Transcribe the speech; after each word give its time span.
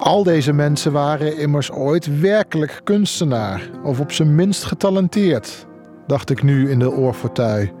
Al 0.00 0.22
deze 0.22 0.52
mensen 0.52 0.92
waren 0.92 1.38
immers 1.38 1.70
ooit 1.70 2.20
werkelijk 2.20 2.80
kunstenaar, 2.84 3.70
of 3.82 4.00
op 4.00 4.12
zijn 4.12 4.34
minst 4.34 4.64
getalenteerd, 4.64 5.66
dacht 6.06 6.30
ik 6.30 6.42
nu 6.42 6.70
in 6.70 6.78
de 6.78 6.90
oorfortuin. 6.90 7.72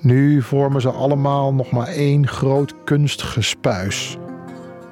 Nu 0.00 0.42
vormen 0.42 0.80
ze 0.80 0.90
allemaal 0.90 1.54
nog 1.54 1.70
maar 1.70 1.86
één 1.86 2.26
groot 2.26 2.74
kunstgespuis. 2.84 4.16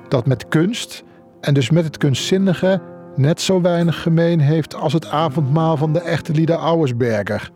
Dat 0.08 0.27
met 0.27 0.48
kunst, 0.48 1.04
en 1.40 1.54
dus 1.54 1.71
met 1.71 1.85
het 1.85 1.96
kunstzinnige, 1.96 2.82
net 3.17 3.40
zo 3.40 3.61
weinig 3.61 4.03
gemeen 4.03 4.40
heeft 4.40 4.75
als 4.75 4.93
het 4.93 5.07
avondmaal 5.07 5.76
van 5.76 5.93
de 5.93 6.00
echte 6.00 6.32
Lieder 6.32 6.57
Auersberger. 6.57 7.50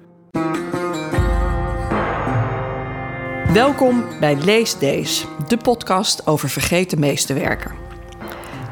Welkom 3.52 4.04
bij 4.20 4.36
Lees 4.36 4.78
Days, 4.78 5.26
de 5.48 5.56
podcast 5.56 6.26
over 6.26 6.48
vergeten 6.48 7.00
meesterwerken. 7.00 7.87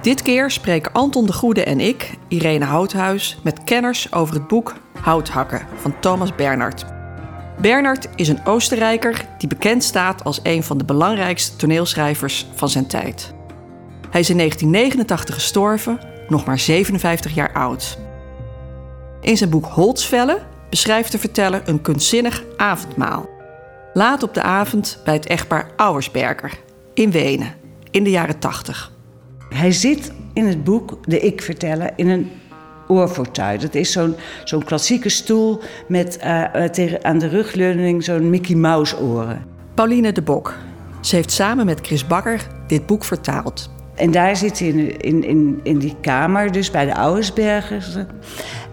Dit 0.06 0.22
keer 0.22 0.50
spreken 0.50 0.92
Anton 0.92 1.26
de 1.26 1.32
Goede 1.32 1.64
en 1.64 1.80
ik, 1.80 2.10
Irene 2.28 2.64
Houthuis, 2.64 3.38
met 3.42 3.64
kenners 3.64 4.12
over 4.12 4.34
het 4.34 4.48
boek 4.48 4.74
Houthakken 5.00 5.66
van 5.76 6.00
Thomas 6.00 6.34
Bernhard. 6.34 6.84
Bernhard 7.60 8.08
is 8.14 8.28
een 8.28 8.44
Oostenrijker 8.44 9.26
die 9.38 9.48
bekend 9.48 9.84
staat 9.84 10.24
als 10.24 10.40
een 10.42 10.62
van 10.62 10.78
de 10.78 10.84
belangrijkste 10.84 11.56
toneelschrijvers 11.56 12.46
van 12.54 12.68
zijn 12.68 12.86
tijd. 12.86 13.34
Hij 14.10 14.20
is 14.20 14.30
in 14.30 14.36
1989 14.36 15.34
gestorven, 15.34 16.00
nog 16.28 16.44
maar 16.44 16.58
57 16.58 17.34
jaar 17.34 17.52
oud. 17.52 17.98
In 19.20 19.36
zijn 19.36 19.50
boek 19.50 19.66
Holzvellen 19.66 20.42
beschrijft 20.70 21.12
de 21.12 21.18
verteller 21.18 21.62
een 21.64 21.80
kunstzinnig 21.80 22.44
avondmaal. 22.56 23.28
Laat 23.92 24.22
op 24.22 24.34
de 24.34 24.42
avond 24.42 25.00
bij 25.04 25.14
het 25.14 25.26
echtpaar 25.26 25.70
Auersberger 25.76 26.52
in 26.94 27.10
Wenen 27.10 27.54
in 27.90 28.04
de 28.04 28.10
jaren 28.10 28.38
80. 28.38 28.94
Hij 29.56 29.72
zit 29.72 30.12
in 30.32 30.46
het 30.46 30.64
boek 30.64 30.98
De 31.02 31.20
Ik 31.20 31.42
Vertellen 31.42 31.92
in 31.96 32.08
een 32.08 32.30
oorfortuin. 32.88 33.60
Dat 33.60 33.74
is 33.74 33.92
zo'n 33.92 34.14
zo'n 34.44 34.64
klassieke 34.64 35.08
stoel 35.08 35.60
met 35.88 36.18
uh, 36.24 36.64
tegen, 36.64 37.04
aan 37.04 37.18
de 37.18 37.28
rugleuning 37.28 38.04
zo'n 38.04 38.30
Mickey 38.30 38.54
Mouse 38.54 38.98
oren. 38.98 39.44
Pauline 39.74 40.12
de 40.12 40.22
Bok. 40.22 40.54
Ze 41.00 41.16
heeft 41.16 41.30
samen 41.30 41.66
met 41.66 41.86
Chris 41.86 42.06
Bakker 42.06 42.46
dit 42.66 42.86
boek 42.86 43.04
vertaald. 43.04 43.70
En 43.94 44.10
daar 44.10 44.36
zit 44.36 44.58
hij 44.58 44.68
in, 44.68 45.00
in, 45.00 45.24
in, 45.24 45.60
in 45.62 45.78
die 45.78 45.96
kamer, 46.00 46.52
dus 46.52 46.70
bij 46.70 46.84
de 46.84 46.94
Ouwersbergers. 46.94 47.96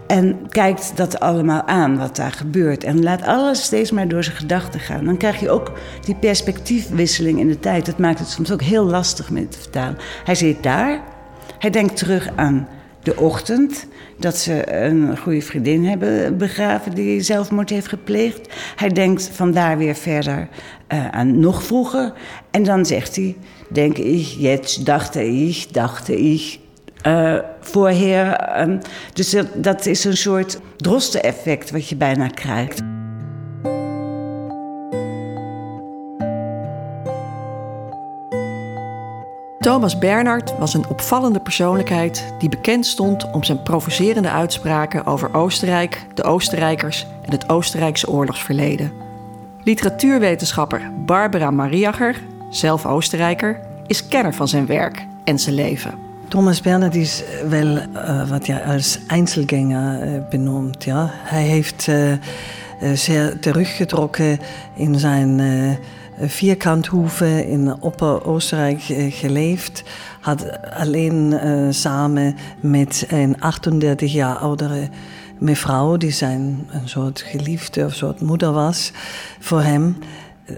En 0.06 0.48
kijkt 0.48 0.92
dat 0.96 1.20
allemaal 1.20 1.62
aan, 1.62 1.98
wat 1.98 2.16
daar 2.16 2.32
gebeurt. 2.32 2.84
En 2.84 3.02
laat 3.02 3.22
alles 3.22 3.62
steeds 3.62 3.90
maar 3.90 4.08
door 4.08 4.24
zijn 4.24 4.36
gedachten 4.36 4.80
gaan. 4.80 5.04
Dan 5.04 5.16
krijg 5.16 5.40
je 5.40 5.50
ook 5.50 5.72
die 6.04 6.14
perspectiefwisseling 6.14 7.38
in 7.38 7.48
de 7.48 7.60
tijd. 7.60 7.86
Dat 7.86 7.98
maakt 7.98 8.18
het 8.18 8.28
soms 8.28 8.52
ook 8.52 8.62
heel 8.62 8.84
lastig 8.84 9.30
met 9.30 9.52
te 9.52 9.58
vertalen. 9.58 9.98
Hij 10.24 10.34
zit 10.34 10.62
daar. 10.62 11.00
Hij 11.58 11.70
denkt 11.70 11.96
terug 11.96 12.30
aan 12.36 12.68
de 13.02 13.16
ochtend. 13.16 13.86
Dat 14.18 14.36
ze 14.36 14.74
een 14.74 15.18
goede 15.18 15.40
vriendin 15.40 15.84
hebben 15.84 16.38
begraven 16.38 16.94
die 16.94 17.20
zelfmoord 17.20 17.70
heeft 17.70 17.88
gepleegd. 17.88 18.48
Hij 18.76 18.88
denkt 18.88 19.30
vandaar 19.32 19.78
weer 19.78 19.94
verder 19.94 20.48
uh, 20.92 21.08
aan 21.08 21.40
nog 21.40 21.62
vroeger. 21.62 22.12
En 22.50 22.62
dan 22.62 22.86
zegt 22.86 23.16
hij, 23.16 23.36
denk 23.68 23.98
ik, 23.98 24.26
jetzt 24.26 24.86
dachte 24.86 25.26
ik, 25.46 25.66
dachte 25.72 26.20
ik. 26.20 26.58
Uh, 27.06 27.38
voorheer. 27.60 28.50
Um, 28.60 28.78
dus 29.12 29.30
dat, 29.30 29.46
dat 29.54 29.86
is 29.86 30.04
een 30.04 30.16
soort 30.16 30.60
drosten-effect 30.76 31.70
wat 31.70 31.88
je 31.88 31.96
bijna 31.96 32.28
krijgt. 32.28 32.82
Thomas 39.64 39.98
Bernhard 39.98 40.58
was 40.58 40.74
een 40.74 40.88
opvallende 40.88 41.40
persoonlijkheid 41.40 42.34
die 42.38 42.48
bekend 42.48 42.86
stond 42.86 43.30
om 43.30 43.44
zijn 43.44 43.62
provocerende 43.62 44.30
uitspraken 44.30 45.06
over 45.06 45.34
Oostenrijk, 45.34 46.06
de 46.14 46.22
Oostenrijkers 46.22 47.06
en 47.22 47.30
het 47.32 47.48
Oostenrijkse 47.48 48.10
oorlogsverleden. 48.10 48.92
Literatuurwetenschapper 49.62 50.92
Barbara 51.06 51.50
Mariacher, 51.50 52.22
zelf 52.50 52.86
Oostenrijker, 52.86 53.60
is 53.86 54.08
kenner 54.08 54.34
van 54.34 54.48
zijn 54.48 54.66
werk 54.66 55.06
en 55.24 55.38
zijn 55.38 55.54
leven. 55.54 56.13
Thomas 56.28 56.60
Bernhard 56.60 56.94
is 56.94 57.22
wel 57.48 57.66
uh, 57.66 58.28
wat 58.28 58.46
je 58.46 58.64
als 58.64 58.98
Einzelgänger 59.06 60.06
uh, 60.06 60.28
benoemt. 60.30 60.84
Ja? 60.84 61.10
Hij 61.12 61.42
heeft 61.42 61.86
uh, 61.86 62.12
zeer 62.94 63.38
teruggetrokken 63.38 64.38
in 64.74 64.98
zijn 64.98 65.40
vierkanthoeve 66.20 67.48
in 67.48 67.74
Opper-Oostenrijk 67.80 68.80
geleefd. 69.10 69.82
Had 70.20 70.46
alleen 70.70 71.38
samen 71.70 72.36
met 72.60 73.06
een 73.08 73.40
38 73.40 74.12
jaar 74.12 74.36
oudere 74.36 74.88
mevrouw, 75.38 75.96
die 75.96 76.10
zijn 76.10 76.66
een 76.70 76.88
soort 76.88 77.20
geliefde 77.20 77.84
of 77.84 77.94
soort 77.94 78.20
moeder 78.20 78.52
was 78.52 78.92
voor 79.38 79.62
hem. 79.62 79.96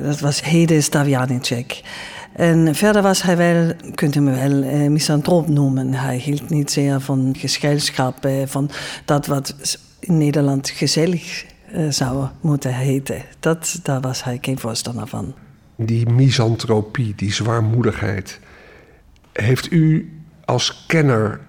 Dat 0.01 0.21
was 0.21 0.43
Hede 0.43 0.81
Stavjanicek. 0.81 1.83
En 2.37 2.75
verder 2.75 3.03
was 3.03 3.23
hij 3.23 3.37
wel, 3.37 3.73
kunt 3.95 4.21
me 4.21 4.31
wel, 4.31 4.63
eh, 4.63 4.89
misantroop 4.89 5.49
noemen. 5.49 5.95
Hij 5.95 6.17
hield 6.17 6.51
niet 6.51 6.71
zeer 6.71 7.01
van 7.01 7.35
gezelschap, 7.39 8.25
eh, 8.25 8.47
van 8.47 8.71
dat 9.05 9.27
wat 9.27 9.79
in 10.01 10.19
Nederland 10.19 10.71
gezellig 10.71 11.45
eh, 11.73 11.89
zou 11.89 12.27
moeten 12.41 12.75
heten. 12.75 13.23
Dat, 13.41 13.81
daar 13.83 14.01
was 14.01 14.25
hij 14.25 14.39
geen 14.41 14.59
voorstander 14.59 15.07
van. 15.07 15.35
Die 15.77 16.11
misantropie, 16.11 17.13
die 17.17 17.33
zwaarmoedigheid. 17.33 18.41
Heeft 19.33 19.73
u 19.73 20.13
als 20.45 20.85
kenner 20.87 21.41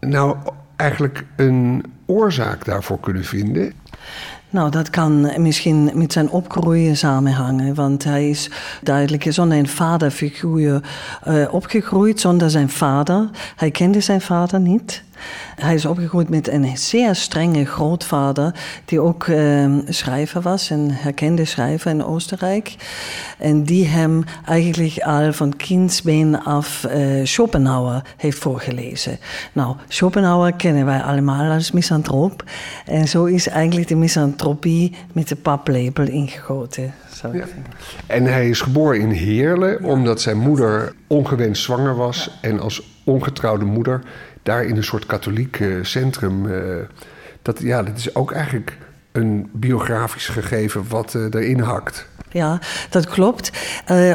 nou 0.00 0.36
eigenlijk 0.76 1.24
een 1.36 1.84
oorzaak 2.06 2.64
daarvoor 2.64 3.00
kunnen 3.00 3.24
vinden? 3.24 3.72
Nou, 4.50 4.70
dat 4.70 4.90
kan 4.90 5.42
misschien 5.42 5.90
met 5.94 6.12
zijn 6.12 6.30
opgroeien 6.30 6.96
samenhangen. 6.96 7.74
Want 7.74 8.04
hij 8.04 8.30
is 8.30 8.50
duidelijk 8.82 9.24
zonder 9.28 9.58
een 9.58 9.68
vaderfiguur 9.68 10.82
uh, 11.28 11.54
opgegroeid, 11.54 12.20
zonder 12.20 12.50
zijn 12.50 12.68
vader. 12.68 13.28
Hij 13.56 13.70
kende 13.70 14.00
zijn 14.00 14.20
vader 14.20 14.60
niet. 14.60 15.02
Hij 15.56 15.74
is 15.74 15.84
opgegroeid 15.84 16.28
met 16.28 16.48
een 16.48 16.76
zeer 16.76 17.14
strenge 17.14 17.64
grootvader, 17.64 18.54
die 18.84 19.00
ook 19.00 19.26
uh, 19.26 19.78
schrijver 19.88 20.40
was, 20.40 20.70
een 20.70 20.90
herkende 20.92 21.44
schrijver 21.44 21.90
in 21.90 22.04
Oostenrijk. 22.04 22.76
En 23.38 23.62
die 23.62 23.86
hem 23.86 24.24
eigenlijk 24.44 24.98
al 24.98 25.32
van 25.32 25.56
kindsbeen 25.56 26.42
af 26.42 26.86
uh, 26.94 27.24
Schopenhauer 27.24 28.02
heeft 28.16 28.38
voorgelezen. 28.38 29.18
Nou, 29.52 29.76
Schopenhauer 29.88 30.52
kennen 30.52 30.84
wij 30.84 31.00
allemaal 31.00 31.52
als 31.52 31.70
misantroop. 31.70 32.44
En 32.86 33.08
zo 33.08 33.24
is 33.24 33.48
eigenlijk 33.48 33.88
de 33.88 33.96
misantropie 33.96 34.94
met 35.12 35.28
de 35.28 35.36
paplepel 35.36 36.04
ingegoten. 36.04 36.94
Ja. 37.32 37.44
En 38.06 38.24
hij 38.24 38.48
is 38.48 38.60
geboren 38.60 39.00
in 39.00 39.10
Heerlen, 39.10 39.82
omdat 39.84 40.20
zijn 40.20 40.38
moeder 40.38 40.92
ongewenst 41.06 41.62
zwanger 41.62 41.96
was. 41.96 42.38
En 42.40 42.60
als 42.60 42.82
ongetrouwde 43.04 43.64
moeder 43.64 44.02
daar 44.50 44.64
in 44.64 44.76
een 44.76 44.84
soort 44.84 45.06
katholiek 45.06 45.64
centrum. 45.82 46.46
Uh, 46.46 46.74
dat, 47.42 47.60
ja, 47.60 47.82
dat 47.82 47.96
is 47.96 48.14
ook 48.14 48.32
eigenlijk 48.32 48.76
een 49.12 49.50
biografisch 49.52 50.28
gegeven 50.28 50.84
wat 50.88 51.14
uh, 51.14 51.22
erin 51.30 51.60
hakt. 51.60 52.08
Ja, 52.32 52.58
dat 52.90 53.06
klopt. 53.06 53.50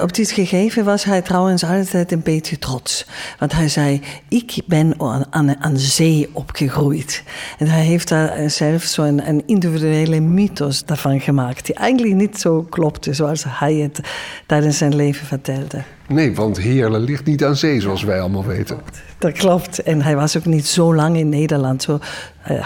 Op 0.02 0.14
dit 0.14 0.32
gegeven 0.32 0.86
was 0.86 1.04
hij 1.04 1.22
trouwens 1.22 1.64
altijd 1.64 2.12
een 2.12 2.22
beetje 2.24 2.60
trots. 2.60 3.08
Want 3.40 3.52
hij 3.52 3.68
zei: 3.68 4.02
Ik 4.30 4.62
ben 4.66 4.94
aan, 4.98 5.26
aan, 5.30 5.64
aan 5.64 5.78
zee 5.78 6.30
opgegroeid. 6.34 7.24
En 7.58 7.68
hij 7.68 7.84
heeft 7.84 8.08
daar 8.08 8.50
zelf 8.50 8.84
zo'n 8.84 9.28
een 9.28 9.44
individuele 9.46 10.20
mythos 10.20 10.86
daarvan 10.86 11.20
gemaakt, 11.20 11.66
die 11.66 11.76
eigenlijk 11.76 12.16
niet 12.16 12.40
zo 12.40 12.62
klopte 12.70 13.14
zoals 13.14 13.46
hij 13.48 13.74
het 13.74 14.00
tijdens 14.46 14.78
zijn 14.78 14.96
leven 14.96 15.28
vertelde. 15.28 15.84
Nee, 16.08 16.36
want 16.36 16.58
Heerlen 16.58 17.02
ligt 17.02 17.26
niet 17.26 17.44
aan 17.44 17.56
zee, 17.56 17.82
zoals 17.82 18.04
wij 18.04 18.20
allemaal 18.20 18.46
weten. 18.46 18.80
Dat 19.18 19.32
klopt. 19.32 19.84
En 19.84 20.02
hij 20.02 20.16
was 20.16 20.38
ook 20.38 20.46
niet 20.46 20.68
zo 20.68 20.96
lang 20.96 21.18
in 21.18 21.30
Nederland. 21.30 21.84
Zo, 21.84 21.94
uh, 21.94 22.00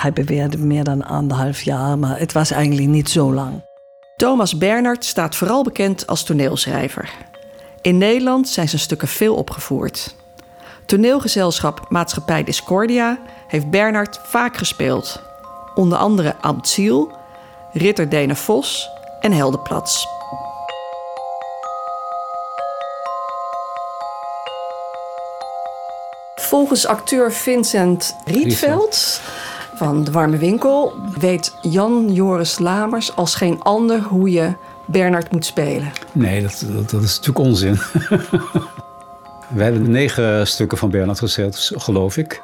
hij 0.01 0.13
beweerde 0.13 0.57
meer 0.57 0.83
dan 0.83 1.05
anderhalf 1.05 1.61
jaar, 1.61 1.97
maar 1.97 2.19
het 2.19 2.31
was 2.31 2.51
eigenlijk 2.51 2.87
niet 2.87 3.09
zo 3.09 3.33
lang. 3.33 3.67
Thomas 4.15 4.57
Bernhard 4.57 5.05
staat 5.05 5.35
vooral 5.35 5.63
bekend 5.63 6.07
als 6.07 6.23
toneelschrijver. 6.23 7.09
In 7.81 7.97
Nederland 7.97 8.47
zijn 8.47 8.69
zijn 8.69 8.81
stukken 8.81 9.07
veel 9.07 9.35
opgevoerd. 9.35 10.15
Toneelgezelschap 10.85 11.85
Maatschappij 11.89 12.43
Discordia 12.43 13.19
heeft 13.47 13.69
Bernhard 13.69 14.19
vaak 14.23 14.57
gespeeld. 14.57 15.21
Onder 15.75 15.97
andere 15.97 16.35
Amtsiel, 16.41 17.11
Ritter 17.73 18.09
Dene 18.09 18.35
Vos 18.35 18.89
en 19.19 19.31
Heldenplats. 19.31 20.18
Volgens 26.49 26.87
acteur 26.87 27.31
Vincent 27.31 28.15
Rietveld 28.25 29.21
van 29.75 30.03
De 30.03 30.11
Warme 30.11 30.37
Winkel 30.37 30.93
weet 31.19 31.53
Jan 31.61 32.13
Joris 32.13 32.59
Lamers 32.59 33.15
als 33.15 33.35
geen 33.35 33.61
ander 33.61 34.01
hoe 34.01 34.31
je 34.31 34.53
Bernard 34.85 35.31
moet 35.31 35.45
spelen. 35.45 35.91
Nee, 36.11 36.41
dat, 36.41 36.65
dat, 36.89 37.01
is 37.01 37.17
natuurlijk 37.17 37.45
onzin. 37.45 37.73
We 39.55 39.63
hebben 39.63 39.91
negen 39.91 40.47
stukken 40.47 40.77
van 40.77 40.89
Bernhard 40.89 41.19
gezet, 41.19 41.71
geloof 41.75 42.17
ik. 42.17 42.41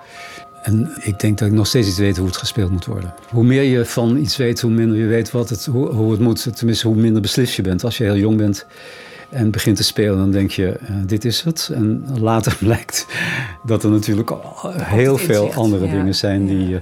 En 0.63 0.91
ik 1.01 1.19
denk 1.19 1.37
dat 1.37 1.47
ik 1.47 1.53
nog 1.53 1.67
steeds 1.67 1.87
niet 1.87 1.97
weet 1.97 2.17
hoe 2.17 2.27
het 2.27 2.37
gespeeld 2.37 2.71
moet 2.71 2.85
worden. 2.85 3.13
Hoe 3.29 3.43
meer 3.43 3.63
je 3.63 3.85
van 3.85 4.17
iets 4.17 4.37
weet, 4.37 4.61
hoe 4.61 4.71
minder 4.71 4.97
je 4.97 5.05
weet 5.05 5.31
wat 5.31 5.49
het, 5.49 5.65
hoe, 5.65 5.91
hoe 5.91 6.11
het 6.11 6.19
moet. 6.19 6.57
Tenminste, 6.57 6.87
hoe 6.87 6.95
minder 6.95 7.21
beslist 7.21 7.55
je 7.55 7.61
bent. 7.61 7.83
Als 7.83 7.97
je 7.97 8.03
heel 8.03 8.17
jong 8.17 8.37
bent 8.37 8.65
en 9.35 9.51
begint 9.51 9.75
te 9.75 9.83
spelen, 9.83 10.17
dan 10.17 10.31
denk 10.31 10.51
je, 10.51 10.79
uh, 10.81 10.95
dit 11.05 11.25
is 11.25 11.41
het. 11.41 11.69
En 11.73 12.05
later 12.19 12.57
blijkt 12.65 13.05
dat 13.63 13.83
er 13.83 13.89
natuurlijk 13.89 14.31
heel 14.73 15.17
veel 15.17 15.53
andere 15.53 15.85
ja. 15.85 15.91
dingen 15.91 16.15
zijn 16.15 16.45
die, 16.45 16.67
je, 16.67 16.81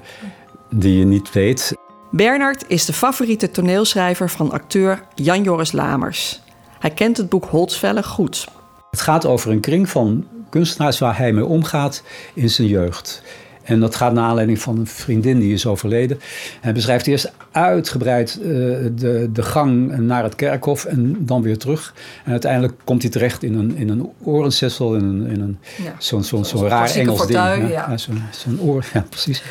die 0.69 0.97
je 0.97 1.05
niet 1.05 1.31
weet. 1.31 1.73
Bernard 2.11 2.63
is 2.67 2.85
de 2.85 2.93
favoriete 2.93 3.51
toneelschrijver 3.51 4.29
van 4.29 4.51
acteur 4.51 5.03
Jan-Joris 5.15 5.71
Lamers. 5.71 6.41
Hij 6.79 6.91
kent 6.91 7.17
het 7.17 7.29
boek 7.29 7.45
Holtzvellen 7.45 8.03
goed. 8.03 8.47
Het 8.89 9.01
gaat 9.01 9.25
over 9.25 9.51
een 9.51 9.59
kring 9.59 9.89
van 9.89 10.27
kunstenaars 10.49 10.99
waar 10.99 11.17
hij 11.17 11.33
mee 11.33 11.45
omgaat 11.45 12.03
in 12.33 12.49
zijn 12.49 12.67
jeugd. 12.67 13.23
En 13.63 13.79
dat 13.79 13.95
gaat 13.95 14.13
naar 14.13 14.23
aanleiding 14.23 14.59
van 14.59 14.77
een 14.77 14.87
vriendin 14.87 15.39
die 15.39 15.53
is 15.53 15.65
overleden. 15.65 16.19
Hij 16.61 16.73
beschrijft 16.73 17.07
eerst 17.07 17.31
uitgebreid 17.51 18.39
uh, 18.41 18.45
de, 18.45 19.29
de 19.33 19.41
gang 19.41 19.97
naar 19.97 20.23
het 20.23 20.35
kerkhof 20.35 20.85
en 20.85 21.25
dan 21.25 21.41
weer 21.41 21.57
terug. 21.57 21.93
En 22.25 22.31
uiteindelijk 22.31 22.73
komt 22.83 23.01
hij 23.01 23.11
terecht 23.11 23.43
in 23.43 23.55
een, 23.55 23.75
in 23.75 23.89
een 23.89 24.09
orenzessel, 24.23 24.95
in 24.95 25.03
een, 25.03 25.27
in 25.27 25.41
een 25.41 25.57
ja. 25.83 25.95
zo'n 25.97 26.23
zo, 26.23 26.43
zo, 26.43 26.57
zo 26.57 26.67
raar 26.67 26.95
Engels 26.95 27.17
fortuin, 27.17 27.59
ding. 27.59 27.71
Ja. 27.71 27.89
Ja. 27.89 27.97
Zo'n 27.97 28.21
zo 28.31 28.49
oor, 28.59 28.85
ja 28.93 29.05
precies. 29.09 29.43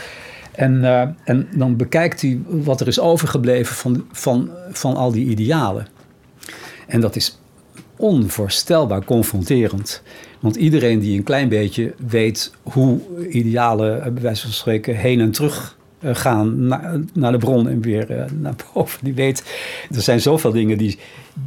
En, 0.52 0.74
uh, 0.74 1.00
en 1.24 1.48
dan 1.54 1.76
bekijkt 1.76 2.20
hij 2.20 2.40
wat 2.46 2.80
er 2.80 2.86
is 2.86 3.00
overgebleven 3.00 3.74
van, 3.74 4.06
van, 4.12 4.50
van 4.70 4.96
al 4.96 5.12
die 5.12 5.26
idealen. 5.26 5.86
En 6.86 7.00
dat 7.00 7.16
is 7.16 7.38
onvoorstelbaar 7.96 9.04
confronterend. 9.04 10.02
Want 10.40 10.56
iedereen 10.56 10.98
die 10.98 11.16
een 11.16 11.24
klein 11.24 11.48
beetje 11.48 11.94
weet 12.06 12.52
hoe 12.62 13.00
idealen, 13.30 14.14
bij 14.14 14.22
wijze 14.22 14.42
van 14.42 14.52
spreken, 14.52 14.96
heen 14.96 15.20
en 15.20 15.30
terug 15.30 15.76
gaan 16.02 16.66
naar, 17.12 17.32
de 17.32 17.38
bron 17.38 17.68
en 17.68 17.80
weer 17.80 18.26
naar 18.40 18.54
boven. 18.74 19.04
Die 19.04 19.14
weet, 19.14 19.44
er 19.94 20.00
zijn 20.00 20.20
zoveel 20.20 20.50
dingen 20.50 20.78
die, 20.78 20.98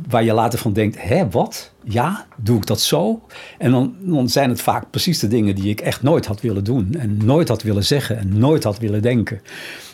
waar 0.09 0.23
je 0.23 0.33
later 0.33 0.59
van 0.59 0.73
denkt: 0.73 1.01
hè, 1.01 1.29
wat? 1.29 1.71
Ja, 1.83 2.25
doe 2.35 2.57
ik 2.57 2.65
dat 2.65 2.81
zo? 2.81 3.21
En 3.57 3.71
dan, 3.71 3.95
dan 3.99 4.29
zijn 4.29 4.49
het 4.49 4.61
vaak 4.61 4.89
precies 4.89 5.19
de 5.19 5.27
dingen 5.27 5.55
die 5.55 5.69
ik 5.69 5.81
echt 5.81 6.01
nooit 6.01 6.25
had 6.25 6.41
willen 6.41 6.63
doen. 6.63 6.95
En 6.97 7.17
nooit 7.25 7.47
had 7.47 7.61
willen 7.61 7.85
zeggen 7.85 8.17
en 8.17 8.37
nooit 8.37 8.63
had 8.63 8.79
willen 8.79 9.01
denken. 9.01 9.41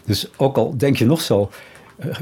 Dus 0.05 0.29
ook 0.37 0.57
al 0.57 0.77
denk 0.77 0.97
je 0.97 1.05
nog 1.05 1.21
zo 1.21 1.49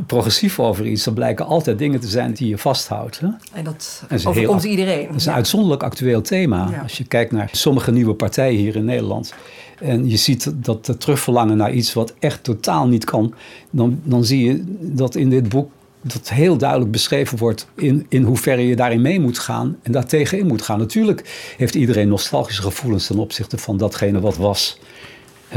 progressief 0.06 0.60
over 0.60 0.86
iets, 0.86 1.04
dan 1.04 1.14
blijken 1.14 1.46
altijd 1.46 1.78
dingen 1.78 2.00
te 2.00 2.08
zijn 2.08 2.34
die 2.34 2.48
je 2.48 2.58
vasthoudt. 2.58 3.20
Hè? 3.20 3.28
En 3.54 3.64
dat, 3.64 4.04
dat 4.10 4.26
overkomt 4.26 4.62
heel, 4.62 4.72
iedereen. 4.72 5.08
Dat 5.08 5.16
is 5.16 5.26
een 5.26 5.34
uitzonderlijk 5.34 5.84
actueel 5.84 6.22
thema. 6.22 6.70
Ja. 6.72 6.82
Als 6.82 6.98
je 6.98 7.04
kijkt 7.04 7.32
naar 7.32 7.50
sommige 7.52 7.92
nieuwe 7.92 8.14
partijen 8.14 8.60
hier 8.60 8.76
in 8.76 8.86
Nederland. 8.86 9.34
En 9.80 10.10
je 10.10 10.18
ziet 10.18 10.52
dat 10.56 10.88
het 10.88 11.00
terugverlangen 11.00 11.58
naar 11.58 11.74
iets 11.74 11.94
wat 11.94 12.14
echt 12.20 12.44
totaal 12.44 12.88
niet 12.88 13.06
kan. 13.06 13.34
Dan, 13.70 14.00
dan 14.04 14.26
zie 14.26 14.44
je 14.44 14.64
dat 14.80 15.16
in 15.16 15.30
dit 15.30 15.50
boek 15.50 15.72
dat 16.02 16.30
heel 16.30 16.58
duidelijk 16.58 16.92
beschreven 16.92 17.38
wordt 17.38 17.68
in, 17.76 18.06
in 18.10 18.24
hoeverre 18.24 18.68
je 18.68 18.76
daarin 18.76 19.02
mee 19.02 19.20
moet 19.20 19.40
gaan 19.40 19.78
en 19.82 19.92
daar 19.92 20.06
tegenin 20.06 20.48
moet 20.48 20.62
gaan. 20.62 20.80
Natuurlijk 20.80 21.54
heeft 21.58 21.76
iedereen 21.76 22.08
nostalgische 22.08 22.62
gevoelens 22.62 23.08
ten 23.08 23.20
opzichte 23.20 23.58
van 23.58 23.78
datgene 23.78 24.20
wat 24.20 24.38
was 24.38 24.80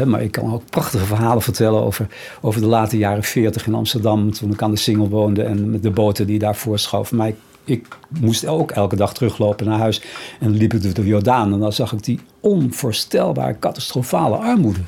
maar 0.05 0.23
ik 0.23 0.33
kan 0.33 0.53
ook 0.53 0.63
prachtige 0.71 1.05
verhalen 1.05 1.43
vertellen 1.43 1.83
over, 1.83 2.07
over 2.41 2.61
de 2.61 2.67
late 2.67 2.99
jaren 2.99 3.23
40 3.23 3.67
in 3.67 3.75
Amsterdam. 3.75 4.33
Toen 4.33 4.53
ik 4.53 4.63
aan 4.63 4.71
de 4.71 4.77
Singel 4.77 5.09
woonde 5.09 5.43
en 5.43 5.71
met 5.71 5.83
de 5.83 5.91
boten 5.91 6.27
die 6.27 6.39
daarvoor 6.39 6.79
schoof. 6.79 7.13
Maar 7.13 7.29
ik, 7.29 7.37
ik, 7.65 7.87
moest 8.21 8.47
ook 8.47 8.71
elke 8.71 8.97
dag 8.97 9.15
teruglopen 9.15 9.67
naar 9.67 9.79
huis. 9.79 10.01
En 10.41 10.49
dan 10.49 10.57
liep 10.57 10.75
ik 10.75 10.83
door 10.83 10.95
de 10.95 11.07
Jordaan 11.07 11.53
en 11.53 11.59
dan 11.59 11.73
zag 11.73 11.93
ik 11.93 12.05
die 12.05 12.21
onvoorstelbaar 12.41 13.59
catastrofale 13.59 14.37
armoede. 14.37 14.81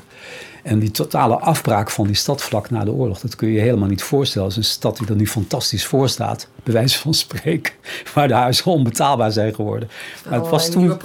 En 0.63 0.79
die 0.79 0.91
totale 0.91 1.35
afbraak 1.35 1.89
van 1.91 2.05
die 2.07 2.15
stad 2.15 2.41
vlak 2.41 2.69
na 2.69 2.83
de 2.83 2.91
oorlog, 2.91 3.19
dat 3.19 3.35
kun 3.35 3.47
je 3.47 3.53
je 3.53 3.59
helemaal 3.59 3.87
niet 3.87 4.03
voorstellen. 4.03 4.47
Het 4.47 4.57
is 4.57 4.67
een 4.67 4.73
stad 4.73 4.97
die 4.97 5.07
er 5.07 5.15
nu 5.15 5.27
fantastisch 5.27 5.85
voor 5.85 6.09
staat, 6.09 6.47
bij 6.63 6.73
wijze 6.73 6.99
van 6.99 7.13
spreken, 7.13 7.73
waar 8.13 8.27
de 8.27 8.33
huizen 8.33 8.65
onbetaalbaar 8.65 9.31
zijn 9.31 9.55
geworden. 9.55 9.89
Maar 10.29 10.39
het 10.39 10.49
was 10.49 10.69
toen 10.69 10.99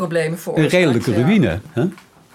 een 0.55 0.69
redelijke 0.69 1.15
ruïne. 1.15 1.61
Hè? 1.71 1.87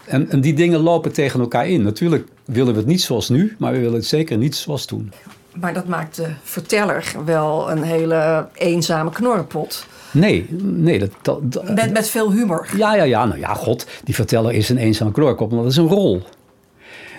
En, 0.05 0.29
en 0.29 0.41
die 0.41 0.53
dingen 0.53 0.79
lopen 0.79 1.13
tegen 1.13 1.39
elkaar 1.39 1.67
in. 1.67 1.81
Natuurlijk 1.81 2.27
willen 2.45 2.73
we 2.73 2.79
het 2.79 2.87
niet 2.87 3.01
zoals 3.01 3.29
nu, 3.29 3.55
maar 3.59 3.71
we 3.71 3.79
willen 3.79 3.93
het 3.93 4.05
zeker 4.05 4.37
niet 4.37 4.55
zoals 4.55 4.85
toen. 4.85 5.11
Maar 5.53 5.73
dat 5.73 5.87
maakt 5.87 6.15
de 6.15 6.27
verteller 6.43 7.13
wel 7.25 7.71
een 7.71 7.83
hele 7.83 8.47
eenzame 8.53 9.09
knorrenpot. 9.09 9.85
Nee, 10.11 10.47
nee. 10.61 10.99
Dat, 10.99 11.09
dat, 11.41 11.73
met, 11.73 11.93
met 11.93 12.09
veel 12.09 12.31
humor. 12.31 12.67
Ja, 12.77 12.95
ja, 12.95 13.03
ja. 13.03 13.25
Nou 13.25 13.39
ja, 13.39 13.53
god, 13.53 13.87
die 14.03 14.15
verteller 14.15 14.53
is 14.53 14.69
een 14.69 14.77
eenzame 14.77 15.11
knorrenpot, 15.11 15.51
maar 15.51 15.61
dat 15.61 15.71
is 15.71 15.77
een 15.77 15.87
rol. 15.87 16.21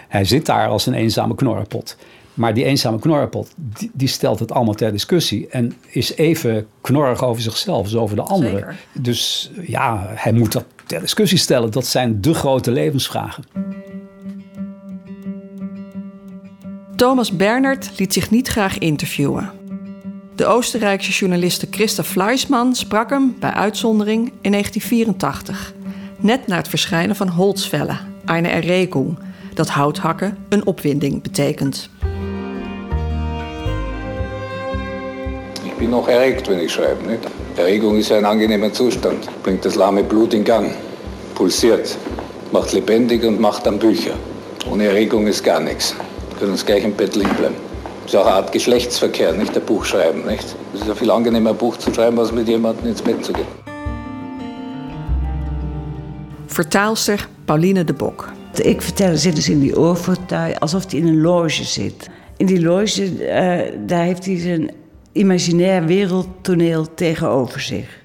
Hij 0.09 0.25
zit 0.25 0.47
daar 0.47 0.69
als 0.69 0.87
een 0.87 0.95
eenzame 0.95 1.35
knorrenpot. 1.35 1.97
Maar 2.37 2.55
die 2.55 2.65
eenzame 2.65 2.99
knorrenpot, 2.99 3.51
die, 3.57 3.91
die, 3.93 4.09
stelt 4.09 4.39
het 4.39 4.53
allemaal 4.53 4.75
ter 4.75 4.93
discussie. 4.93 5.49
En 5.49 5.73
is 5.89 6.17
even 6.17 6.67
knorrig 6.81 7.25
over 7.25 7.43
zichzelf, 7.43 7.85
als 7.85 7.97
over 7.97 8.17
de 8.17 8.23
anderen. 8.23 8.59
Zeker. 8.59 8.77
Dus 8.93 9.51
ja, 9.67 10.13
hij 10.15 10.33
moet 10.33 10.53
dat 10.53 10.65
ter 10.87 11.01
discussie 11.01 11.39
stellen. 11.39 11.71
Dat 11.71 11.87
zijn 11.87 12.21
de 12.21 12.35
grote 12.35 12.71
levensvragen. 12.71 13.45
Thomas 16.97 17.37
Bernhard 17.37 17.91
liet 17.99 18.13
zich 18.13 18.31
niet 18.31 18.49
graag 18.49 18.79
interviewen. 18.79 19.51
De 20.35 20.47
Oostenrijkse 20.47 21.11
journaliste 21.11 21.67
Christa 21.71 22.03
Fleischmann 22.03 22.75
sprak 22.75 23.11
hem 23.11 23.37
bij 23.41 23.53
uitzondering 23.53 24.33
in 24.41 24.51
1984. 24.51 25.73
Net 26.17 26.47
na 26.47 26.57
het 26.57 26.69
verschijnen 26.69 27.17
van 27.17 27.29
Holzwelle, 27.29 27.97
Eine 28.25 28.49
Erregung, 28.49 29.19
dat 29.55 29.69
houthakken 29.69 30.37
een 30.49 30.67
opwinding 30.67 31.23
betekent. 31.23 31.91
Bin 35.79 35.91
noch 35.91 36.09
erregt, 36.09 36.49
wenn 36.49 36.61
ich 36.61 36.73
schreibe. 36.73 37.07
Nicht? 37.07 37.21
Erregung 37.57 37.97
ist 37.97 38.13
ein 38.13 38.25
angenehmer 38.25 38.73
Zustand, 38.73 39.29
bringt 39.43 39.65
das 39.65 39.75
lahme 39.75 40.03
Blut 40.03 40.35
in 40.35 40.45
Gang, 40.45 40.73
pulsiert, 41.35 41.97
macht 42.53 42.73
lebendig 42.73 43.25
und 43.25 43.41
macht 43.41 43.67
dann 43.67 43.79
Bücher. 43.79 44.15
Ohne 44.71 44.87
Erregung 44.87 45.27
ist 45.27 45.45
gar 45.45 45.61
nichts. 45.61 45.95
Wir 46.31 46.39
können 46.39 46.53
uns 46.53 46.65
gleich 46.65 46.85
im 46.85 46.93
Bett 46.93 47.15
liegen 47.15 47.35
bleiben. 47.35 47.55
Das 48.03 48.15
ist 48.15 48.21
auch 48.21 48.27
eine 48.27 48.37
Art 48.37 48.53
Geschlechtsverkehr, 48.53 49.33
nicht 49.33 49.55
der 49.55 49.61
Buchschreiben. 49.61 50.27
Nicht? 50.27 50.45
Es 50.75 50.83
ist 50.83 50.91
ein 50.91 50.97
viel 50.97 51.11
angenehmer, 51.11 51.51
ein 51.51 51.57
Buch 51.57 51.77
zu 51.77 51.93
schreiben, 51.93 52.19
als 52.19 52.33
mit 52.33 52.49
jemandem 52.49 52.89
ins 52.89 53.03
Bett 53.03 53.25
zu 53.25 53.33
gehen. 53.33 53.47
Vertaalster 56.47 57.19
Pauline 57.45 57.85
de 57.85 57.93
Bok. 57.93 58.33
Ik 58.55 58.83
vertel, 58.83 59.17
zit 59.17 59.35
dus 59.35 59.49
in 59.49 59.61
die 59.61 59.79
oorfortuin 59.79 60.59
alsof 60.59 60.91
hij 60.91 61.01
in 61.01 61.07
een 61.07 61.21
loge 61.21 61.65
zit. 61.65 62.11
In 62.37 62.47
die 62.47 62.61
loge, 62.61 63.03
uh, 63.03 63.87
daar 63.87 64.05
heeft 64.05 64.25
hij 64.25 64.39
zijn 64.39 64.71
imaginair 65.19 65.85
wereldtoneel 65.85 66.95
tegenover 66.95 67.61
zich. 67.61 68.05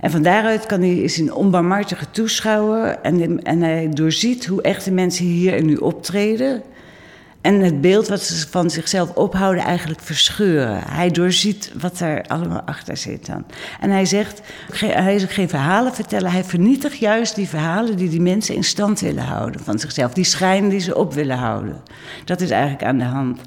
En 0.00 0.10
van 0.10 0.22
daaruit 0.22 0.66
kan 0.66 0.80
hij, 0.80 1.10
een 1.16 1.32
onbarmhartige 1.32 2.10
toeschouwer 2.10 2.98
en, 3.02 3.42
en 3.42 3.62
hij 3.62 3.88
doorziet 3.88 4.46
hoe 4.46 4.62
echte 4.62 4.90
mensen 4.90 5.24
hier 5.24 5.54
en 5.54 5.66
nu 5.66 5.76
optreden. 5.76 6.62
En 7.40 7.60
het 7.60 7.80
beeld 7.80 8.08
wat 8.08 8.22
ze 8.22 8.48
van 8.48 8.70
zichzelf 8.70 9.14
ophouden 9.14 9.64
eigenlijk 9.64 10.00
verscheuren. 10.00 10.80
Hij 10.82 11.10
doorziet 11.10 11.72
wat 11.80 12.00
er 12.00 12.22
allemaal 12.22 12.60
achter 12.60 12.96
zit 12.96 13.26
dan. 13.26 13.44
En 13.80 13.90
hij 13.90 14.04
zegt, 14.04 14.40
hij 14.72 15.14
is 15.14 15.24
geen 15.24 15.48
verhalen 15.48 15.94
vertellen. 15.94 16.30
Hij 16.30 16.44
vernietigt 16.44 16.96
juist 16.96 17.34
die 17.34 17.48
verhalen 17.48 17.96
die 17.96 18.08
die 18.08 18.20
mensen 18.20 18.54
in 18.54 18.64
stand 18.64 19.00
willen 19.00 19.24
houden 19.24 19.60
van 19.60 19.78
zichzelf. 19.78 20.12
Die 20.12 20.24
schijn 20.24 20.68
die 20.68 20.80
ze 20.80 20.96
op 20.96 21.14
willen 21.14 21.36
houden. 21.36 21.82
Dat 22.24 22.40
is 22.40 22.50
eigenlijk 22.50 22.84
aan 22.84 22.98
de 22.98 23.04
hand. 23.04 23.40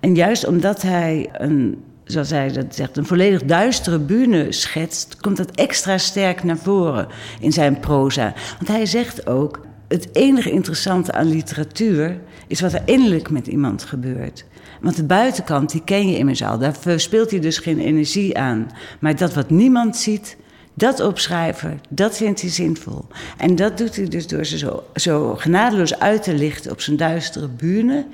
En 0.00 0.14
juist 0.14 0.46
omdat 0.46 0.82
hij 0.82 1.28
een 1.32 1.82
zoals 2.06 2.30
hij 2.30 2.52
dat 2.52 2.74
zegt, 2.74 2.96
een 2.96 3.06
volledig 3.06 3.42
duistere 3.42 3.98
bühne 3.98 4.52
schetst, 4.52 5.16
komt 5.20 5.36
dat 5.36 5.50
extra 5.50 5.98
sterk 5.98 6.44
naar 6.44 6.58
voren 6.58 7.08
in 7.40 7.52
zijn 7.52 7.80
proza. 7.80 8.34
Want 8.56 8.68
hij 8.68 8.86
zegt 8.86 9.26
ook: 9.26 9.60
het 9.88 10.08
enige 10.12 10.50
interessante 10.50 11.12
aan 11.12 11.28
literatuur 11.28 12.18
is 12.46 12.60
wat 12.60 12.72
er 12.72 12.82
innerlijk 12.84 13.30
met 13.30 13.46
iemand 13.46 13.82
gebeurt. 13.82 14.44
Want 14.80 14.96
de 14.96 15.04
buitenkant, 15.04 15.70
die 15.70 15.82
ken 15.84 16.08
je 16.08 16.18
immers 16.18 16.42
al. 16.42 16.58
Daar 16.58 16.74
speelt 16.96 17.30
hij 17.30 17.40
dus 17.40 17.58
geen 17.58 17.78
energie 17.78 18.38
aan. 18.38 18.70
Maar 18.98 19.16
dat 19.16 19.34
wat 19.34 19.50
niemand 19.50 19.96
ziet, 19.96 20.36
dat 20.74 21.00
opschrijven, 21.00 21.80
dat 21.88 22.16
vindt 22.16 22.40
hij 22.40 22.50
zinvol. 22.50 23.04
En 23.36 23.56
dat 23.56 23.78
doet 23.78 23.96
hij 23.96 24.08
dus 24.08 24.26
door 24.26 24.44
ze 24.44 24.58
zo, 24.58 24.84
zo 24.94 25.34
genadeloos 25.34 25.98
uit 25.98 26.22
te 26.22 26.34
lichten 26.34 26.70
op 26.70 26.80
zijn 26.80 26.96
duistere 26.96 27.48
bühne. 27.48 28.06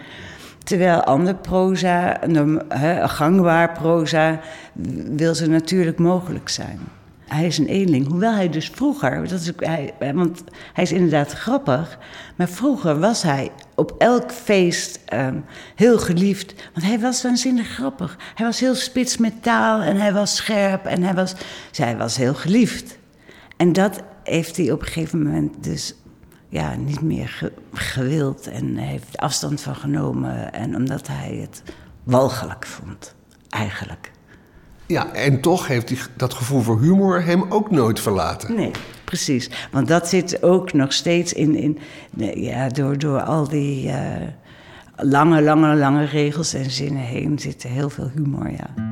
Terwijl 0.64 1.02
ander 1.02 1.34
proza, 1.34 2.20
gangbaar 3.06 3.72
proza, 3.72 4.40
wil 5.16 5.34
ze 5.34 5.46
natuurlijk 5.46 5.98
mogelijk 5.98 6.48
zijn. 6.48 6.78
Hij 7.26 7.46
is 7.46 7.58
een 7.58 7.66
eenling, 7.66 8.08
hoewel 8.08 8.32
hij 8.32 8.48
dus 8.48 8.68
vroeger, 8.68 9.28
dat 9.28 9.40
is, 9.40 9.52
hij, 9.56 9.94
want 10.14 10.44
hij 10.72 10.84
is 10.84 10.92
inderdaad 10.92 11.32
grappig, 11.32 11.98
maar 12.36 12.48
vroeger 12.48 12.98
was 13.00 13.22
hij 13.22 13.50
op 13.74 13.94
elk 13.98 14.32
feest 14.32 15.00
um, 15.14 15.44
heel 15.74 15.98
geliefd. 15.98 16.54
Want 16.74 16.86
hij 16.86 17.00
was 17.00 17.22
waanzinnig 17.22 17.68
grappig. 17.68 18.18
Hij 18.34 18.46
was 18.46 18.60
heel 18.60 18.74
spits 18.74 19.16
met 19.16 19.42
taal 19.42 19.80
en 19.80 19.96
hij 19.96 20.12
was 20.12 20.36
scherp 20.36 20.84
en 20.86 21.02
hij 21.02 21.14
was, 21.14 21.34
zij 21.70 21.96
was 21.96 22.16
heel 22.16 22.34
geliefd. 22.34 22.98
En 23.56 23.72
dat 23.72 24.02
heeft 24.24 24.56
hij 24.56 24.70
op 24.70 24.80
een 24.80 24.86
gegeven 24.86 25.22
moment 25.22 25.64
dus 25.64 25.94
ja, 26.52 26.74
niet 26.74 27.02
meer 27.02 27.28
ge- 27.28 27.52
gewild 27.72 28.46
en 28.46 28.76
heeft 28.76 29.16
afstand 29.18 29.60
van 29.60 29.74
genomen. 29.74 30.52
En 30.52 30.76
omdat 30.76 31.06
hij 31.06 31.38
het 31.40 31.62
walgelijk 32.02 32.66
vond, 32.66 33.14
eigenlijk. 33.48 34.10
Ja, 34.86 35.12
en 35.12 35.40
toch 35.40 35.66
heeft 35.66 35.88
hij 35.88 35.98
dat 36.16 36.34
gevoel 36.34 36.60
voor 36.60 36.80
humor 36.80 37.24
hem 37.24 37.44
ook 37.48 37.70
nooit 37.70 38.00
verlaten. 38.00 38.54
Nee, 38.54 38.70
precies. 39.04 39.50
Want 39.70 39.88
dat 39.88 40.08
zit 40.08 40.42
ook 40.42 40.72
nog 40.72 40.92
steeds 40.92 41.32
in, 41.32 41.54
in 41.54 41.78
ja, 42.34 42.68
door, 42.68 42.98
door 42.98 43.20
al 43.22 43.48
die 43.48 43.90
eh, 43.90 44.26
lange, 44.96 45.42
lange, 45.42 45.76
lange 45.76 46.04
regels 46.04 46.54
en 46.54 46.70
zinnen 46.70 47.02
heen 47.02 47.38
zit 47.38 47.62
heel 47.62 47.90
veel 47.90 48.10
humor, 48.14 48.50
ja. 48.50 48.91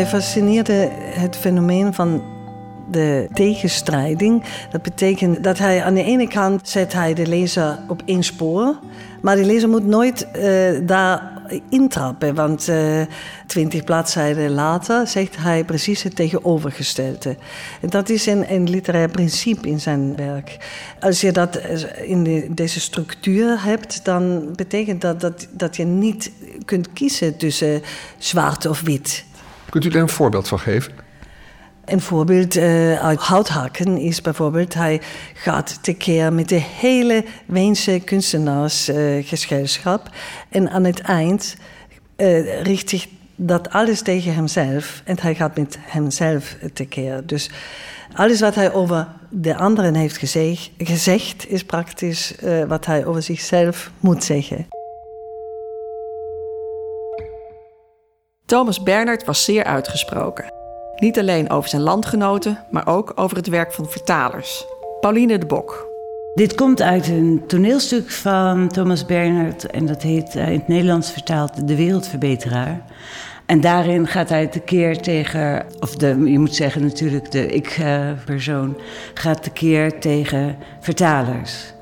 Mij 0.00 0.08
fascineerde 0.08 0.88
het 1.02 1.36
fenomeen 1.36 1.94
van 1.94 2.22
de 2.90 3.28
tegenstrijding. 3.32 4.42
Dat 4.70 4.82
betekent 4.82 5.44
dat 5.44 5.58
hij 5.58 5.84
aan 5.84 5.94
de 5.94 6.02
ene 6.02 6.28
kant 6.28 6.68
zet 6.68 6.92
hij 6.92 7.14
de 7.14 7.26
lezer 7.26 7.78
op 7.88 8.02
één 8.04 8.22
spoor, 8.22 8.78
maar 9.22 9.36
de 9.36 9.44
lezer 9.44 9.68
moet 9.68 9.86
nooit 9.86 10.30
eh, 10.30 10.52
daar 10.82 11.32
intrappen, 11.68 12.34
want 12.34 12.68
eh, 12.68 13.00
twintig 13.46 13.84
bladzijden 13.84 14.50
later 14.50 15.06
zegt 15.06 15.36
hij 15.36 15.64
precies 15.64 16.02
het 16.02 16.16
tegenovergestelde. 16.16 17.36
En 17.80 17.88
dat 17.88 18.08
is 18.08 18.26
een, 18.26 18.52
een 18.52 18.70
literair 18.70 19.08
principe 19.08 19.68
in 19.68 19.80
zijn 19.80 20.16
werk. 20.16 20.56
Als 21.00 21.20
je 21.20 21.32
dat 21.32 21.56
in 22.04 22.24
de, 22.24 22.46
deze 22.50 22.80
structuur 22.80 23.62
hebt, 23.62 24.04
dan 24.04 24.52
betekent 24.56 25.00
dat, 25.00 25.20
dat 25.20 25.48
dat 25.50 25.76
je 25.76 25.84
niet 25.84 26.32
kunt 26.64 26.92
kiezen 26.92 27.36
tussen 27.36 27.82
zwart 28.18 28.66
of 28.66 28.80
wit. 28.80 29.28
Kunt 29.70 29.84
u 29.84 29.88
daar 29.88 30.02
een 30.02 30.08
voorbeeld 30.08 30.48
van 30.48 30.58
geven? 30.58 30.92
Een 31.84 32.00
voorbeeld 32.00 32.56
uh, 32.56 33.00
uit 33.00 33.20
Houthaken 33.20 33.98
is 33.98 34.20
bijvoorbeeld... 34.20 34.74
hij 34.74 35.00
gaat 35.34 35.82
tekeer 35.82 36.32
met 36.32 36.48
de 36.48 36.62
hele 36.78 37.24
Weense 37.46 38.00
kunstenaarsgezelschap. 38.04 40.06
Uh, 40.06 40.12
en 40.48 40.70
aan 40.70 40.84
het 40.84 41.00
eind 41.00 41.56
uh, 42.16 42.62
richt 42.62 42.88
zich 42.88 43.06
dat 43.36 43.70
alles 43.70 44.02
tegen 44.02 44.34
hemzelf. 44.34 45.02
En 45.04 45.16
hij 45.20 45.34
gaat 45.34 45.56
met 45.56 45.78
hemzelf 45.80 46.56
tekeer. 46.72 47.26
Dus 47.26 47.50
alles 48.14 48.40
wat 48.40 48.54
hij 48.54 48.72
over 48.72 49.08
de 49.28 49.56
anderen 49.56 49.94
heeft 49.94 50.16
gezegd 50.78 51.48
is 51.48 51.64
praktisch 51.64 52.34
wat 52.68 52.86
hij 52.86 53.06
over 53.06 53.22
zichzelf 53.22 53.90
moet 54.00 54.24
zeggen. 54.24 54.66
Thomas 58.50 58.82
Bernhard 58.82 59.24
was 59.24 59.44
zeer 59.44 59.64
uitgesproken. 59.64 60.52
Niet 60.96 61.18
alleen 61.18 61.50
over 61.50 61.68
zijn 61.70 61.82
landgenoten, 61.82 62.58
maar 62.70 62.86
ook 62.86 63.12
over 63.14 63.36
het 63.36 63.46
werk 63.46 63.72
van 63.72 63.90
vertalers. 63.90 64.66
Pauline 65.00 65.38
de 65.38 65.46
Bok. 65.46 65.88
Dit 66.34 66.54
komt 66.54 66.82
uit 66.82 67.08
een 67.08 67.44
toneelstuk 67.46 68.10
van 68.10 68.68
Thomas 68.68 69.06
Bernhard 69.06 69.66
en 69.66 69.86
dat 69.86 70.02
heet 70.02 70.34
in 70.34 70.40
het 70.40 70.68
Nederlands 70.68 71.10
vertaald 71.10 71.68
De 71.68 71.76
Wereldverbeteraar. 71.76 72.80
En 73.46 73.60
daarin 73.60 74.06
gaat 74.06 74.28
hij 74.28 74.46
tekeer 74.46 75.00
tegen, 75.00 75.66
of 75.80 75.94
de, 75.94 76.30
je 76.30 76.38
moet 76.38 76.54
zeggen 76.54 76.82
natuurlijk 76.82 77.30
de 77.30 77.46
ik-persoon, 77.46 78.76
gaat 79.14 79.42
tekeer 79.42 80.00
tegen 80.00 80.56
vertalers. 80.80 81.72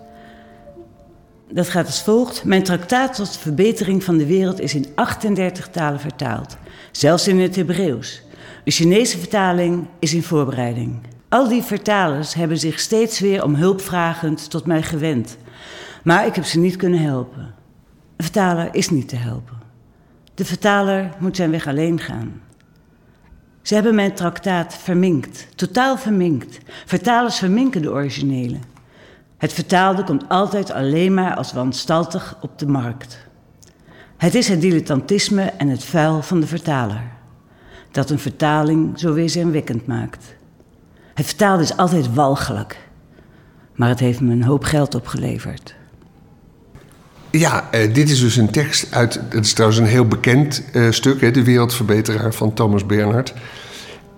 Dat 1.50 1.68
gaat 1.68 1.86
als 1.86 2.02
volgt. 2.02 2.44
Mijn 2.44 2.62
traktaat 2.62 3.14
tot 3.14 3.32
de 3.32 3.38
verbetering 3.38 4.04
van 4.04 4.18
de 4.18 4.26
wereld 4.26 4.60
is 4.60 4.74
in 4.74 4.86
38 4.94 5.68
talen 5.68 6.00
vertaald. 6.00 6.56
Zelfs 6.92 7.28
in 7.28 7.38
het 7.38 7.56
Hebreeuws. 7.56 8.22
De 8.64 8.70
Chinese 8.70 9.18
vertaling 9.18 9.86
is 9.98 10.14
in 10.14 10.22
voorbereiding. 10.22 11.00
Al 11.28 11.48
die 11.48 11.62
vertalers 11.62 12.34
hebben 12.34 12.58
zich 12.58 12.80
steeds 12.80 13.20
weer 13.20 13.44
om 13.44 13.54
hulp 13.54 13.80
vragend 13.80 14.50
tot 14.50 14.66
mij 14.66 14.82
gewend. 14.82 15.36
Maar 16.02 16.26
ik 16.26 16.34
heb 16.34 16.44
ze 16.44 16.58
niet 16.58 16.76
kunnen 16.76 17.00
helpen. 17.00 17.54
Een 18.16 18.24
vertaler 18.24 18.68
is 18.74 18.90
niet 18.90 19.08
te 19.08 19.16
helpen. 19.16 19.56
De 20.34 20.44
vertaler 20.44 21.10
moet 21.18 21.36
zijn 21.36 21.50
weg 21.50 21.66
alleen 21.66 22.00
gaan. 22.00 22.40
Ze 23.62 23.74
hebben 23.74 23.94
mijn 23.94 24.14
traktaat 24.14 24.74
verminkt, 24.74 25.48
totaal 25.54 25.98
verminkt. 25.98 26.58
Vertalers 26.86 27.38
verminken 27.38 27.82
de 27.82 27.90
originele. 27.90 28.58
Het 29.38 29.52
vertaalde 29.52 30.04
komt 30.04 30.28
altijd 30.28 30.70
alleen 30.70 31.14
maar 31.14 31.34
als 31.34 31.52
wanstaltig 31.52 32.36
op 32.40 32.58
de 32.58 32.66
markt. 32.66 33.18
Het 34.16 34.34
is 34.34 34.48
het 34.48 34.60
dilettantisme 34.60 35.42
en 35.42 35.68
het 35.68 35.84
vuil 35.84 36.22
van 36.22 36.40
de 36.40 36.46
vertaler 36.46 37.02
dat 37.90 38.10
een 38.10 38.18
vertaling 38.18 38.98
zo 38.98 39.12
weerzinwekkend 39.12 39.86
maakt. 39.86 40.24
Het 41.14 41.26
vertaalde 41.26 41.62
is 41.62 41.76
altijd 41.76 42.14
walgelijk, 42.14 42.78
maar 43.74 43.88
het 43.88 43.98
heeft 43.98 44.20
me 44.20 44.32
een 44.32 44.44
hoop 44.44 44.64
geld 44.64 44.94
opgeleverd. 44.94 45.74
Ja, 47.30 47.68
uh, 47.74 47.94
dit 47.94 48.10
is 48.10 48.20
dus 48.20 48.36
een 48.36 48.50
tekst 48.50 48.94
uit. 48.94 49.20
Het 49.28 49.44
is 49.44 49.52
trouwens 49.52 49.80
een 49.80 49.86
heel 49.86 50.06
bekend 50.06 50.62
uh, 50.72 50.90
stuk, 50.90 51.20
hè, 51.20 51.30
De 51.30 51.44
Wereldverbeteraar 51.44 52.34
van 52.34 52.54
Thomas 52.54 52.86
Bernhard. 52.86 53.34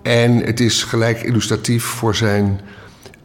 En 0.01 0.37
het 0.37 0.59
is 0.59 0.83
gelijk 0.83 1.21
illustratief 1.21 1.83
voor 1.83 2.15
zijn 2.15 2.59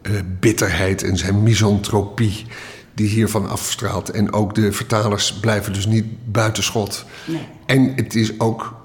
uh, 0.09 0.19
bitterheid 0.39 1.03
en 1.03 1.17
zijn 1.17 1.43
misantropie 1.43 2.45
die 2.93 3.07
hiervan 3.07 3.49
afstraalt. 3.49 4.09
En 4.09 4.33
ook 4.33 4.55
de 4.55 4.71
vertalers 4.71 5.33
blijven 5.33 5.73
dus 5.73 5.85
niet 5.85 6.05
buitenschot. 6.31 7.05
Nee. 7.25 7.47
En 7.65 7.93
het 7.95 8.15
is 8.15 8.39
ook 8.39 8.75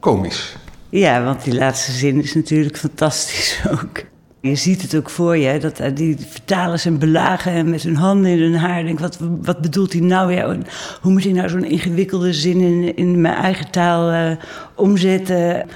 komisch. 0.00 0.56
Ja, 0.88 1.24
want 1.24 1.44
die 1.44 1.54
laatste 1.54 1.92
zin 1.92 2.22
is 2.22 2.34
natuurlijk 2.34 2.76
fantastisch 2.76 3.60
ook. 3.72 4.02
Je 4.40 4.54
ziet 4.54 4.82
het 4.82 4.94
ook 4.96 5.10
voor 5.10 5.36
je, 5.36 5.58
dat 5.58 5.96
die 5.96 6.16
vertalers 6.28 6.84
en 6.84 6.98
belagen 6.98 7.52
en 7.52 7.70
met 7.70 7.82
hun 7.82 7.96
handen 7.96 8.30
in 8.30 8.40
hun 8.40 8.54
haar. 8.54 8.84
Denk, 8.84 8.98
wat, 8.98 9.18
wat 9.20 9.60
bedoelt 9.60 9.92
hij 9.92 10.02
nou 10.02 10.26
weer? 10.26 10.58
Hoe 11.00 11.12
moet 11.12 11.24
hij 11.24 11.32
nou 11.32 11.48
zo'n 11.48 11.64
ingewikkelde 11.64 12.32
zin 12.32 12.60
in, 12.60 12.96
in 12.96 13.20
mijn 13.20 13.34
eigen 13.34 13.70
taal 13.70 14.12
uh, 14.12 14.36
omzetten? 14.74 15.68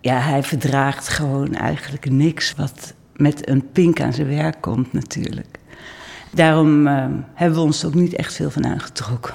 Ja, 0.00 0.18
hij 0.18 0.42
verdraagt 0.42 1.08
gewoon 1.08 1.54
eigenlijk 1.54 2.10
niks 2.10 2.54
wat 2.56 2.94
met 3.22 3.48
een 3.48 3.70
pink 3.72 4.00
aan 4.00 4.12
zijn 4.12 4.28
werk 4.28 4.60
komt 4.60 4.92
natuurlijk. 4.92 5.58
Daarom 6.30 6.86
uh, 6.86 7.04
hebben 7.34 7.58
we 7.58 7.64
ons 7.64 7.84
ook 7.84 7.94
niet 7.94 8.14
echt 8.14 8.34
veel 8.34 8.50
van 8.50 8.66
aangetrokken. 8.66 9.34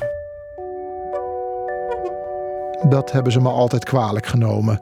Dat 2.90 3.12
hebben 3.12 3.32
ze 3.32 3.42
me 3.42 3.50
altijd 3.50 3.84
kwalijk 3.84 4.26
genomen 4.26 4.82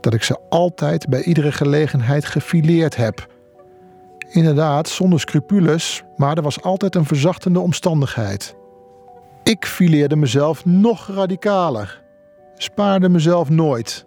dat 0.00 0.14
ik 0.14 0.22
ze 0.22 0.38
altijd 0.48 1.08
bij 1.08 1.22
iedere 1.22 1.52
gelegenheid 1.52 2.24
gefileerd 2.24 2.96
heb. 2.96 3.26
Inderdaad, 4.30 4.88
zonder 4.88 5.20
scrupules, 5.20 6.02
maar 6.16 6.36
er 6.36 6.42
was 6.42 6.62
altijd 6.62 6.94
een 6.94 7.04
verzachtende 7.04 7.60
omstandigheid. 7.60 8.56
Ik 9.42 9.66
fileerde 9.66 10.16
mezelf 10.16 10.64
nog 10.64 11.08
radicaler, 11.14 12.02
spaarde 12.56 13.08
mezelf 13.08 13.48
nooit, 13.48 14.06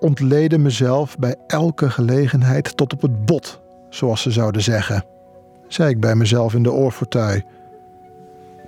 ontleedde 0.00 0.58
mezelf 0.58 1.18
bij 1.18 1.36
elke 1.46 1.90
gelegenheid 1.90 2.76
tot 2.76 2.92
op 2.92 3.02
het 3.02 3.24
bot, 3.24 3.60
zoals 3.88 4.22
ze 4.22 4.30
zouden 4.30 4.62
zeggen, 4.62 5.04
zei 5.68 5.90
ik 5.90 6.00
bij 6.00 6.14
mezelf 6.14 6.54
in 6.54 6.62
de 6.62 6.72
oorfortuin 6.72 7.44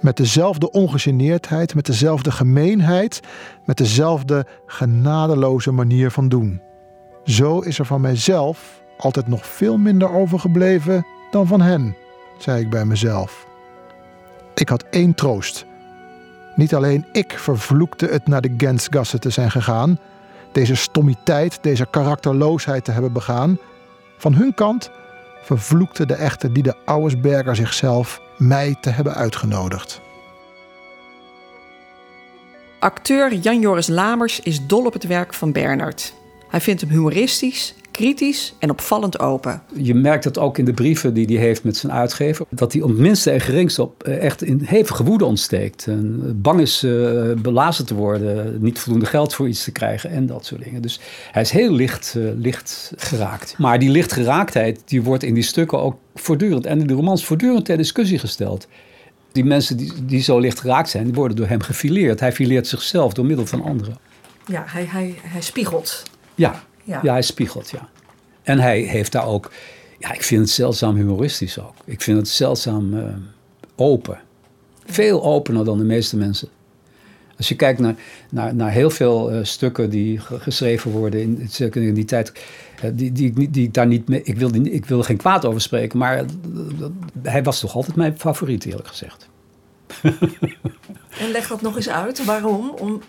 met 0.01 0.17
dezelfde 0.17 0.71
ongegeneerdheid, 0.71 1.75
met 1.75 1.87
dezelfde 1.87 2.31
gemeenheid, 2.31 3.21
met 3.65 3.77
dezelfde 3.77 4.47
genadeloze 4.67 5.71
manier 5.71 6.11
van 6.11 6.29
doen. 6.29 6.61
Zo 7.25 7.59
is 7.59 7.79
er 7.79 7.85
van 7.85 8.01
mijzelf 8.01 8.83
altijd 8.99 9.29
nog 9.29 9.47
veel 9.47 9.77
minder 9.77 10.13
overgebleven 10.13 11.07
dan 11.31 11.47
van 11.47 11.61
hen, 11.61 11.97
zei 12.39 12.61
ik 12.61 12.71
bij 12.71 12.85
mezelf. 12.85 13.47
Ik 14.55 14.69
had 14.69 14.85
één 14.91 15.15
troost. 15.15 15.67
Niet 16.55 16.75
alleen 16.75 17.07
ik 17.13 17.39
vervloekte 17.39 18.07
het 18.07 18.27
naar 18.27 18.41
de 18.41 18.55
Gensgasse 18.57 19.19
te 19.19 19.31
zijn 19.31 19.51
gegaan, 19.51 19.99
deze 20.59 20.75
stommiteit, 20.75 21.59
deze 21.63 21.87
karakterloosheid 21.91 22.85
te 22.85 22.91
hebben 22.91 23.13
begaan. 23.13 23.59
Van 24.17 24.35
hun 24.35 24.55
kant 24.55 24.91
vervloekte 25.43 26.07
de 26.07 26.15
echte 26.15 26.53
die 26.53 26.63
de 26.63 26.75
Auersberger 26.85 27.57
zichzelf 27.57 28.21
mij 28.39 28.77
te 28.81 28.91
hebben 28.91 29.15
uitgenodigd. 29.15 30.01
Acteur 32.79 33.35
Jan-Joris 33.35 33.87
Lamers 33.87 34.41
is 34.41 34.67
dol 34.67 34.85
op 34.85 34.93
het 34.93 35.07
werk 35.07 35.35
van 35.35 35.53
Bernard. 35.53 36.15
Hij 36.49 36.61
vindt 36.61 36.81
hem 36.81 36.91
humoristisch, 36.91 37.75
kritisch 37.99 38.55
en 38.59 38.71
opvallend 38.71 39.19
open. 39.19 39.63
Je 39.75 39.95
merkt 39.95 40.25
dat 40.25 40.39
ook 40.39 40.59
in 40.59 40.65
de 40.65 40.73
brieven 40.73 41.15
die 41.15 41.27
hij 41.27 41.37
heeft 41.37 41.65
met 41.65 41.77
zijn 41.77 41.93
uitgever. 41.93 42.47
Dat 42.51 42.73
hij 42.73 42.83
om 42.83 42.91
het 42.91 42.99
minste 42.99 43.31
en 43.31 43.41
geringste 43.41 43.83
op 43.83 44.03
echt 44.03 44.43
in 44.43 44.61
hevige 44.65 45.05
woede 45.05 45.25
ontsteekt. 45.25 45.87
En 45.87 46.33
bang 46.43 46.61
is 46.61 46.83
uh, 46.85 47.33
belazen 47.43 47.87
te 47.87 47.95
worden, 47.95 48.63
niet 48.63 48.79
voldoende 48.79 49.07
geld 49.07 49.35
voor 49.35 49.49
iets 49.49 49.65
te 49.65 49.73
krijgen 49.73 50.11
en 50.11 50.27
dat 50.27 50.47
soort 50.47 50.65
dingen. 50.65 50.83
Dus 50.83 51.01
hij 51.33 51.43
is 51.43 51.51
heel 51.51 51.73
licht, 51.73 52.15
uh, 52.17 52.31
licht 52.37 52.93
geraakt. 52.97 53.55
Maar 53.59 53.79
die 53.79 53.91
lichtgeraaktheid 53.91 54.83
die 54.85 55.03
wordt 55.03 55.23
in 55.23 55.35
die 55.35 55.43
stukken 55.43 55.81
ook 55.81 55.97
voortdurend 56.15 56.67
en 56.67 56.81
in 56.81 56.87
de 56.87 56.95
romans 56.95 57.25
voortdurend 57.25 57.65
ter 57.65 57.77
discussie 57.77 58.19
gesteld. 58.19 58.69
Die 59.33 59.45
mensen 59.45 59.77
die, 59.77 59.93
die 60.05 60.23
zo 60.23 60.39
licht 60.39 60.61
geraakt 60.61 60.89
zijn, 60.89 61.05
die 61.05 61.15
worden 61.15 61.37
door 61.37 61.47
hem 61.47 61.61
gefileerd. 61.61 62.21
Hij 62.21 62.33
fileert 62.33 62.67
zichzelf 62.67 63.13
door 63.13 63.27
middel 63.27 63.47
van 63.47 63.63
anderen. 63.63 63.99
Ja, 64.47 64.65
hij, 64.67 64.85
hij, 64.85 65.15
hij 65.23 65.41
spiegelt. 65.41 66.03
Ja, 66.35 66.63
Ja. 66.89 67.01
ja. 67.03 67.13
hij 67.13 67.23
spiegelt, 67.23 67.71
ja. 67.71 67.89
En 68.43 68.59
hij 68.59 68.81
heeft 68.81 69.13
daar 69.13 69.27
ook... 69.27 69.51
Ja, 69.99 70.13
ik 70.13 70.23
vind 70.23 70.41
het 70.41 70.51
zeldzaam 70.51 70.97
humoristisch 70.97 71.59
ook. 71.61 71.73
Ik 71.85 72.01
vind 72.03 72.19
het 72.19 72.29
zeldzaam 72.29 72.99
eh, 72.99 73.05
open. 73.77 74.19
Veel 74.87 75.23
opener 75.25 75.65
dan 75.65 75.79
de 75.79 75.85
meeste 75.85 76.17
mensen. 76.17 76.49
Als 77.37 77.49
je 77.49 77.57
kijkt 77.57 77.81
naar, 77.81 77.95
naar, 78.31 78.55
naar 78.55 78.71
heel 78.71 78.91
veel 78.91 79.31
eh, 79.31 79.39
stukken 79.45 79.91
die 79.91 80.19
ge- 80.21 80.41
geschreven 80.41 80.91
worden 80.91 81.21
in, 81.21 81.47
zeker 81.51 81.83
in 81.83 81.95
die 81.95 82.05
tijd, 82.05 82.33
eh, 82.83 82.91
die, 82.95 83.13
die, 83.13 83.27
ik 83.27 83.37
niet- 83.37 83.55
die 83.55 83.67
ik 83.67 83.75
daar 83.75 83.87
niet 83.87 84.09
mee. 84.09 84.23
Ik 84.23 84.37
wil, 84.39 84.53
die, 84.53 84.71
ik 84.71 84.87
wil 84.87 84.99
er 84.99 85.05
geen 85.05 85.17
kwaad 85.17 85.45
over 85.45 85.61
spreken, 85.61 85.99
maar 85.99 86.25
dat- 86.79 86.91
hij 87.23 87.43
was 87.43 87.61
toch 87.61 87.75
altijd 87.75 87.97
mijn 87.97 88.19
favoriet, 88.19 88.65
eerlijk 88.65 88.89
gezegd. 88.89 89.29
En 91.21 91.31
leg 91.31 91.49
dat 91.49 91.63
nog 91.63 91.77
eens 91.77 91.89
uit. 91.89 92.25
Waarom? 92.25 92.71
Om, 92.71 93.01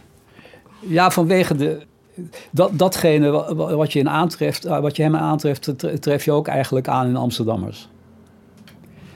Ja, 0.80 1.12
vanwege 1.12 1.56
de, 1.56 1.80
dat, 2.52 2.70
datgene 2.74 3.30
wa- 3.30 3.56
wa- 3.56 3.76
wat 3.76 3.94
je, 3.94 4.00
in 4.00 4.10
aantreft, 4.10 4.66
eh, 4.66 4.80
wat 4.80 4.96
je 4.96 5.04
hem 5.04 5.16
aantreft, 5.16 5.74
tre- 5.78 6.00
tref 6.00 6.26
je 6.26 6.32
ook 6.32 6.48
eigenlijk 6.48 6.88
aan 6.88 7.08
in 7.08 7.16
Amsterdammers. 7.16 7.90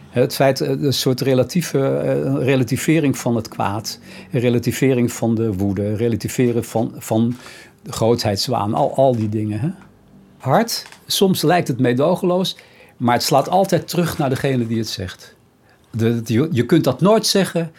Het 0.09 0.35
feit, 0.35 0.61
eh, 0.61 0.69
een 0.69 0.93
soort 0.93 1.21
relatieve, 1.21 1.87
eh, 1.87 2.45
relativering 2.45 3.17
van 3.17 3.35
het 3.35 3.47
kwaad, 3.47 3.99
een 4.31 4.39
relativering 4.39 5.11
van 5.11 5.35
de 5.35 5.53
woede, 5.53 5.95
relativeren 5.95 6.63
van, 6.63 6.91
van 6.97 7.35
de 7.83 7.91
grootheidswaan, 7.91 8.73
al, 8.73 8.95
al 8.95 9.15
die 9.15 9.29
dingen. 9.29 9.59
Hè? 9.59 9.69
Hard, 10.37 10.85
soms 11.05 11.41
lijkt 11.41 11.67
het 11.67 11.79
meedogenloos, 11.79 12.57
maar 12.97 13.13
het 13.13 13.23
slaat 13.23 13.49
altijd 13.49 13.87
terug 13.87 14.17
naar 14.17 14.29
degene 14.29 14.67
die 14.67 14.77
het 14.77 14.87
zegt. 14.87 15.35
De, 15.91 16.21
je 16.51 16.65
kunt 16.65 16.83
dat 16.83 17.01
nooit 17.01 17.25
zeggen 17.25 17.71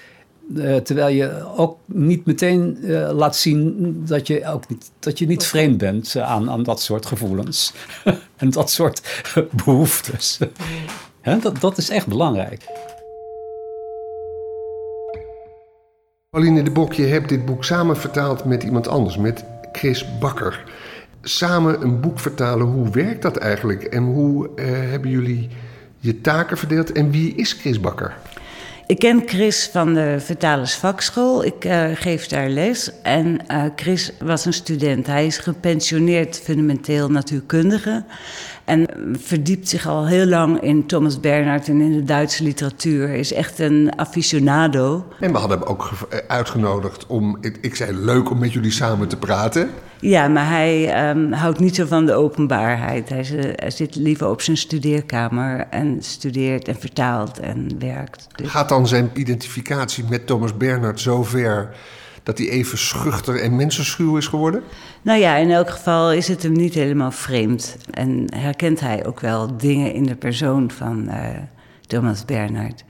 eh, 0.57 0.77
terwijl 0.77 1.15
je 1.15 1.47
ook 1.57 1.79
niet 1.85 2.27
meteen 2.27 2.79
eh, 2.83 3.11
laat 3.13 3.37
zien 3.37 4.03
dat 4.07 4.27
je, 4.27 4.47
ook 4.47 4.69
niet, 4.69 4.91
dat 4.99 5.19
je 5.19 5.27
niet 5.27 5.47
vreemd 5.47 5.79
bent 5.79 6.15
eh, 6.15 6.31
aan, 6.31 6.51
aan 6.51 6.63
dat 6.63 6.81
soort 6.81 7.07
gevoelens. 7.07 7.73
en 8.37 8.51
dat 8.51 8.71
soort 8.71 9.23
behoeftes. 9.65 10.39
Hè, 11.21 11.39
dat, 11.39 11.61
dat 11.61 11.79
is 11.79 11.89
echt 11.89 12.07
belangrijk. 12.07 12.65
Pauline 16.35 16.63
de 16.63 16.71
Bok, 16.71 16.93
je 16.93 17.05
hebt 17.05 17.29
dit 17.29 17.45
boek 17.45 17.65
samen 17.65 17.97
vertaald 17.97 18.45
met 18.45 18.63
iemand 18.63 18.89
anders, 18.89 19.17
met 19.17 19.45
Chris 19.73 20.19
Bakker. 20.19 20.65
Samen 21.23 21.83
een 21.83 22.01
boek 22.01 22.21
vertalen, 22.21 22.67
hoe 22.67 22.91
werkt 22.91 23.23
dat 23.23 23.37
eigenlijk? 23.37 23.83
En 23.83 24.03
hoe 24.03 24.51
eh, 24.55 24.65
hebben 24.67 25.11
jullie 25.11 25.49
je 25.99 26.21
taken 26.21 26.59
verdeeld? 26.59 26.93
En 26.93 27.11
wie 27.11 27.35
is 27.35 27.53
Chris 27.53 27.81
Bakker? 27.81 28.17
Ik 28.87 28.99
ken 28.99 29.23
Chris 29.27 29.69
van 29.73 29.95
de 29.95 30.17
Vertalersvakschool. 30.19 31.45
Ik 31.45 31.65
eh, 31.65 31.91
geef 31.95 32.27
daar 32.27 32.49
les. 32.49 32.91
En 33.03 33.47
eh, 33.47 33.65
Chris 33.77 34.13
was 34.19 34.45
een 34.45 34.53
student. 34.53 35.07
Hij 35.07 35.27
is 35.27 35.39
gepensioneerd 35.39 36.41
fundamenteel 36.41 37.11
natuurkundige. 37.11 38.05
En 38.65 38.87
verdiept 39.19 39.69
zich 39.69 39.87
al 39.87 40.07
heel 40.07 40.27
lang 40.27 40.61
in 40.61 40.87
Thomas 40.87 41.21
Bernhard 41.21 41.69
en 41.69 41.81
in 41.81 41.93
de 41.93 42.05
Duitse 42.05 42.43
literatuur. 42.43 43.09
Is 43.15 43.33
echt 43.33 43.59
een 43.59 43.99
aficionado. 43.99 45.07
En 45.21 45.33
we 45.33 45.39
hadden 45.39 45.59
hem 45.59 45.69
ook 45.69 45.91
eh, 46.11 46.19
uitgenodigd 46.29 47.07
om, 47.07 47.39
ik, 47.61 47.75
zei 47.75 47.93
leuk 47.97 48.31
om 48.31 48.39
met 48.39 48.53
jullie 48.53 48.71
samen 48.71 49.09
te 49.09 49.17
praten. 49.17 49.71
Ja, 50.01 50.29
maar 50.29 50.49
hij 50.49 50.93
ehm, 50.93 51.33
houdt 51.33 51.59
niet 51.61 51.75
zo 51.75 51.87
van 51.87 52.07
de 52.07 52.13
openbaarheid. 52.15 53.09
Hij, 53.09 53.25
z- 53.25 53.33
hij 53.55 53.71
zit 53.71 53.95
liever 53.97 54.29
op 54.29 54.41
zijn 54.41 54.57
studeerkamer 54.57 55.67
en 55.71 55.97
studeert 56.01 56.69
en 56.69 56.77
vertaalt 56.79 57.39
en 57.41 57.69
werkt. 57.79 58.27
Dus- 58.37 58.51
Gaat 58.51 58.69
dan 58.69 58.89
zijn 58.89 59.11
identificatie 59.15 60.05
met 60.09 60.27
Thomas 60.27 60.57
Bernhard 60.57 61.01
zo 61.01 61.23
ver 61.23 61.69
dat 62.25 62.39
hij 62.39 62.49
even 62.49 62.79
schuchter 62.79 63.41
en 63.41 63.57
mensenschuw 63.57 64.17
is 64.17 64.27
geworden? 64.27 64.63
Nou 65.03 65.21
ja, 65.21 65.37
in 65.37 65.51
elk 65.51 65.71
geval 65.71 66.13
is 66.13 66.29
het 66.29 66.43
hem 66.43 66.53
niet 66.53 66.75
helemaal 66.75 67.11
vreemd. 67.11 67.77
En 67.91 68.25
herkent 68.37 68.81
hij 68.81 69.07
ook 69.07 69.21
wel 69.21 69.57
dingen 69.57 69.93
in 69.93 70.03
de 70.03 70.15
persoon 70.15 70.71
van 70.71 71.09
eh, 71.09 71.29
Thomas 71.87 72.25
Bernhard. 72.25 72.85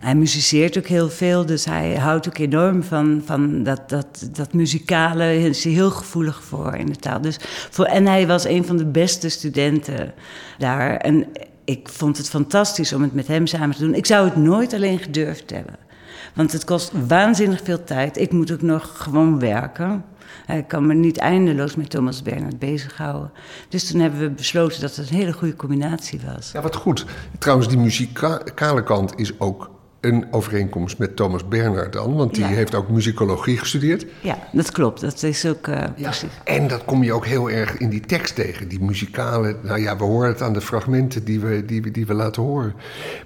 Hij 0.00 0.14
muziceert 0.14 0.78
ook 0.78 0.86
heel 0.86 1.10
veel, 1.10 1.46
dus 1.46 1.64
hij 1.64 1.94
houdt 1.94 2.28
ook 2.28 2.38
enorm 2.38 2.82
van, 2.82 3.22
van 3.24 3.62
dat, 3.62 3.88
dat, 3.88 4.28
dat 4.32 4.52
muzikale. 4.52 5.22
Hij 5.22 5.42
is 5.42 5.64
heel 5.64 5.90
gevoelig 5.90 6.44
voor 6.44 6.74
in 6.74 6.86
de 6.86 6.96
taal. 6.96 7.20
Dus 7.20 7.36
voor, 7.70 7.84
en 7.84 8.06
hij 8.06 8.26
was 8.26 8.44
een 8.44 8.64
van 8.64 8.76
de 8.76 8.86
beste 8.86 9.28
studenten 9.28 10.14
daar. 10.58 10.96
En 10.96 11.26
ik 11.64 11.88
vond 11.88 12.16
het 12.16 12.28
fantastisch 12.28 12.92
om 12.92 13.02
het 13.02 13.14
met 13.14 13.26
hem 13.26 13.46
samen 13.46 13.76
te 13.76 13.82
doen. 13.82 13.94
Ik 13.94 14.06
zou 14.06 14.24
het 14.24 14.36
nooit 14.36 14.72
alleen 14.72 14.98
gedurfd 14.98 15.50
hebben. 15.50 15.85
Want 16.34 16.52
het 16.52 16.64
kost 16.64 16.92
waanzinnig 17.06 17.60
veel 17.64 17.84
tijd. 17.84 18.18
Ik 18.18 18.32
moet 18.32 18.52
ook 18.52 18.62
nog 18.62 18.90
gewoon 19.02 19.38
werken. 19.38 20.04
Ik 20.46 20.68
kan 20.68 20.86
me 20.86 20.94
niet 20.94 21.16
eindeloos 21.18 21.74
met 21.76 21.90
Thomas 21.90 22.22
Bernhard 22.22 22.58
bezighouden. 22.58 23.30
Dus 23.68 23.90
toen 23.90 24.00
hebben 24.00 24.20
we 24.20 24.30
besloten 24.30 24.80
dat 24.80 24.96
het 24.96 25.10
een 25.10 25.16
hele 25.16 25.32
goede 25.32 25.56
combinatie 25.56 26.20
was. 26.34 26.50
Ja, 26.52 26.60
wat 26.62 26.76
goed. 26.76 27.04
Trouwens, 27.38 27.68
die 27.68 27.78
muzikale 27.78 28.82
kant 28.84 29.12
is 29.18 29.40
ook 29.40 29.70
een 30.00 30.26
overeenkomst 30.30 30.98
met 30.98 31.16
Thomas 31.16 31.48
Bernhard 31.48 31.92
dan, 31.92 32.14
want 32.14 32.34
die 32.34 32.44
Ja. 32.44 32.50
heeft 32.50 32.74
ook 32.74 32.88
muzikologie 32.88 33.58
gestudeerd. 33.58 34.06
Ja, 34.20 34.38
dat 34.52 34.70
klopt. 34.72 35.00
Dat 35.00 35.22
is 35.22 35.46
ook 35.46 35.66
eh, 35.68 35.82
precies. 36.00 36.30
En 36.44 36.68
dat 36.68 36.84
kom 36.84 37.02
je 37.02 37.12
ook 37.12 37.26
heel 37.26 37.50
erg 37.50 37.76
in 37.76 37.88
die 37.88 38.00
tekst 38.00 38.34
tegen, 38.34 38.68
die 38.68 38.80
muzikale. 38.80 39.56
Nou 39.62 39.80
ja, 39.80 39.96
we 39.96 40.04
horen 40.04 40.28
het 40.28 40.42
aan 40.42 40.52
de 40.52 40.60
fragmenten 40.60 41.24
die 41.24 41.40
we, 41.40 41.64
die, 41.64 41.90
die 41.90 42.06
we 42.06 42.14
laten 42.14 42.42
horen. 42.42 42.74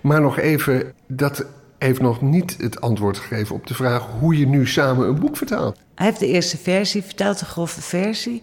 Maar 0.00 0.20
nog 0.20 0.38
even, 0.38 0.92
dat 1.06 1.44
heeft 1.86 2.00
nog 2.00 2.22
niet 2.22 2.56
het 2.58 2.80
antwoord 2.80 3.18
gegeven 3.18 3.54
op 3.54 3.66
de 3.66 3.74
vraag 3.74 4.06
hoe 4.20 4.38
je 4.38 4.46
nu 4.46 4.66
samen 4.66 5.08
een 5.08 5.20
boek 5.20 5.36
vertaalt. 5.36 5.78
Hij 5.94 6.06
heeft 6.06 6.18
de 6.20 6.26
eerste 6.26 6.56
versie 6.56 7.02
vertaald, 7.02 7.38
de 7.38 7.44
grove 7.44 7.80
versie. 7.80 8.40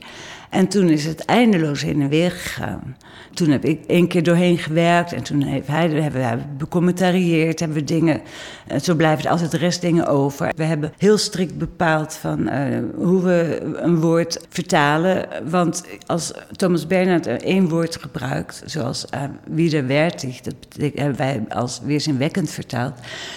En 0.49 0.67
toen 0.67 0.89
is 0.89 1.05
het 1.05 1.25
eindeloos 1.25 1.81
heen 1.81 2.01
en 2.01 2.09
weer 2.09 2.31
gegaan. 2.31 2.95
Toen 3.33 3.49
heb 3.49 3.65
ik 3.65 3.83
één 3.87 4.07
keer 4.07 4.23
doorheen 4.23 4.57
gewerkt 4.57 5.13
en 5.13 5.23
toen 5.23 5.41
heeft 5.41 5.67
hij, 5.67 5.89
hebben 5.89 6.21
wij 6.21 6.45
becommentarieerd, 6.57 7.59
hebben 7.59 7.77
we 7.77 7.83
dingen. 7.83 8.21
En 8.67 8.81
zo 8.81 8.95
blijven 8.95 9.25
er 9.25 9.31
altijd 9.31 9.53
restdingen 9.53 10.07
over. 10.07 10.51
We 10.55 10.63
hebben 10.63 10.93
heel 10.97 11.17
strikt 11.17 11.57
bepaald 11.57 12.13
van 12.13 12.47
eh, 12.47 12.79
hoe 12.95 13.21
we 13.21 13.59
een 13.75 13.99
woord 13.99 14.45
vertalen. 14.49 15.27
Want 15.49 15.83
als 16.05 16.31
Thomas 16.51 16.87
Bernhard 16.87 17.27
één 17.27 17.69
woord 17.69 17.95
gebruikt, 17.95 18.63
zoals 18.65 19.05
uh, 19.13 19.21
widerwärtig, 19.47 20.41
dat 20.41 20.55
betekent, 20.59 20.99
hebben 20.99 21.17
wij 21.17 21.43
als 21.49 21.81
weerzinwekkend 21.83 22.49
vertaald, 22.49 22.93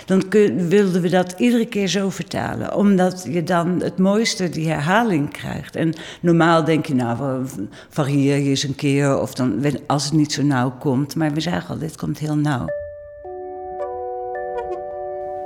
dan 0.07 0.23
wilden 0.68 1.03
we 1.03 1.09
dat 1.09 1.35
iedere 1.37 1.66
keer 1.66 1.88
zo 1.88 2.11
vertalen. 2.11 2.75
Omdat 2.75 3.27
je 3.29 3.42
dan 3.42 3.81
het 3.83 3.99
mooiste 3.99 4.49
die 4.49 4.68
herhaling 4.68 5.31
krijgt. 5.33 5.77
En 5.77 5.94
normaal 6.20 6.64
denk 6.64 6.87
je, 6.87 6.94
nou, 7.02 7.46
varieer 7.88 8.36
je 8.36 8.48
eens 8.48 8.62
een 8.62 8.74
keer, 8.74 9.20
of 9.20 9.34
dan, 9.34 9.64
als 9.86 10.04
het 10.04 10.12
niet 10.12 10.32
zo 10.32 10.42
nauw 10.42 10.70
komt. 10.78 11.16
Maar 11.16 11.32
we 11.32 11.40
zagen 11.40 11.68
al, 11.68 11.78
dit 11.78 11.96
komt 11.96 12.18
heel 12.18 12.36
nauw. 12.36 12.66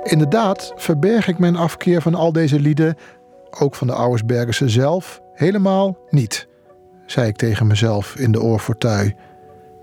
Inderdaad 0.03 0.73
verberg 0.75 1.27
ik 1.27 1.39
mijn 1.39 1.55
afkeer 1.55 2.01
van 2.01 2.15
al 2.15 2.31
deze 2.31 2.59
lieden, 2.59 2.95
ook 3.59 3.75
van 3.75 3.87
de 3.87 3.93
Auersbergerse 3.93 4.69
zelf, 4.69 5.21
helemaal 5.33 5.97
niet, 6.09 6.47
zei 7.05 7.27
ik 7.27 7.35
tegen 7.35 7.67
mezelf 7.67 8.15
in 8.15 8.31
de 8.31 8.41
oorfortuin. 8.41 9.15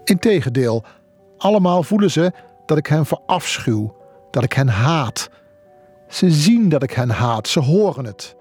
Integendeel, 0.05 0.85
allemaal 1.37 1.83
voelen 1.83 2.11
ze 2.11 2.33
dat 2.67 2.79
ik 2.79 2.87
hen 2.87 3.07
verafschuw, 3.07 3.97
dat 4.31 4.43
ik 4.43 4.53
hen 4.53 4.69
haat. 4.69 5.31
Ze 6.09 6.31
zien 6.31 6.69
dat 6.69 6.83
ik 6.83 6.91
hen 6.91 7.11
haat, 7.11 7.49
ze 7.49 7.61
horen 7.61 8.05
het. 8.05 8.37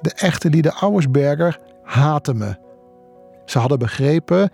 De 0.00 0.12
echte 0.14 0.50
lieden 0.50 0.72
Auersberger 0.72 1.58
haten 1.88 2.36
me. 2.36 2.56
Ze 3.44 3.58
hadden 3.58 3.78
begrepen, 3.78 4.50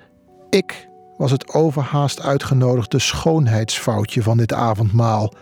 ik 0.50 0.88
was 1.16 1.30
het 1.30 1.54
overhaast 1.54 2.22
uitgenodigde 2.22 2.98
schoonheidsfoutje 2.98 4.22
van 4.22 4.36
dit 4.36 4.52
avondmaal. 4.52 5.32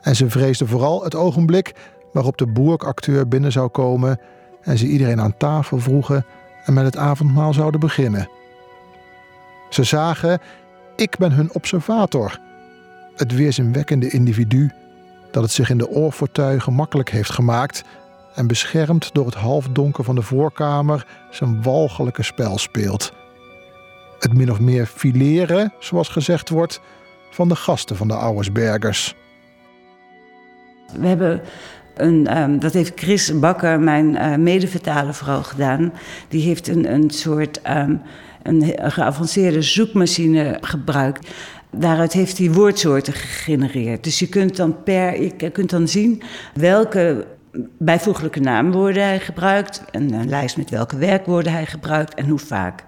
En 0.00 0.16
ze 0.16 0.30
vreesden 0.30 0.68
vooral 0.68 1.04
het 1.04 1.14
ogenblik 1.14 1.74
waarop 2.12 2.36
de 2.36 2.46
boerkacteur 2.46 3.28
binnen 3.28 3.52
zou 3.52 3.68
komen 3.68 4.20
en 4.60 4.78
ze 4.78 4.86
iedereen 4.86 5.20
aan 5.20 5.36
tafel 5.36 5.78
vroegen 5.78 6.26
en 6.64 6.74
met 6.74 6.84
het 6.84 6.96
avondmaal 6.96 7.52
zouden 7.52 7.80
beginnen. 7.80 8.28
Ze 9.70 9.84
zagen, 9.84 10.40
ik 10.96 11.16
ben 11.18 11.32
hun 11.32 11.52
observator, 11.52 12.38
het 13.16 13.34
weerzinwekkende 13.34 14.10
individu 14.10 14.70
dat 15.30 15.42
het 15.42 15.52
zich 15.52 15.70
in 15.70 15.78
de 15.78 15.88
oorfortuin 15.88 16.60
gemakkelijk 16.60 17.10
heeft 17.10 17.30
gemaakt 17.30 17.84
en 18.34 18.46
beschermd 18.46 19.14
door 19.14 19.26
het 19.26 19.34
halfdonker 19.34 20.04
van 20.04 20.14
de 20.14 20.22
voorkamer 20.22 21.06
zijn 21.30 21.62
walgelijke 21.62 22.22
spel 22.22 22.58
speelt. 22.58 23.12
Het 24.18 24.34
min 24.34 24.50
of 24.50 24.60
meer 24.60 24.86
fileren, 24.86 25.72
zoals 25.78 26.08
gezegd 26.08 26.48
wordt, 26.48 26.80
van 27.30 27.48
de 27.48 27.56
gasten 27.56 27.96
van 27.96 28.08
de 28.08 28.14
Auersbergers. 28.14 29.14
We 30.98 31.06
hebben 31.06 31.40
een, 31.94 32.38
um, 32.38 32.58
dat 32.58 32.72
heeft 32.72 32.92
Chris 32.94 33.38
Bakker, 33.38 33.80
mijn 33.80 34.14
uh, 34.14 34.36
medevertaler, 34.36 35.14
vooral 35.14 35.42
gedaan. 35.42 35.92
Die 36.28 36.42
heeft 36.42 36.68
een, 36.68 36.92
een 36.92 37.10
soort 37.10 37.60
um, 37.68 38.02
een 38.42 38.90
geavanceerde 38.90 39.62
zoekmachine 39.62 40.58
gebruikt. 40.60 41.30
Daaruit 41.70 42.12
heeft 42.12 42.38
hij 42.38 42.50
woordsoorten 42.50 43.12
gegenereerd. 43.12 44.04
Dus 44.04 44.18
je 44.18 44.28
kunt 44.28 44.56
dan 44.56 44.82
per, 44.82 45.22
je 45.22 45.50
kunt 45.50 45.70
dan 45.70 45.88
zien 45.88 46.22
welke 46.54 47.26
bijvoeglijke 47.78 48.40
naamwoorden 48.40 49.02
hij 49.02 49.20
gebruikt. 49.20 49.82
En 49.90 50.12
een 50.12 50.28
lijst 50.28 50.56
met 50.56 50.70
welke 50.70 50.96
werkwoorden 50.96 51.52
hij 51.52 51.66
gebruikt 51.66 52.14
en 52.14 52.28
hoe 52.28 52.38
vaak. 52.38 52.84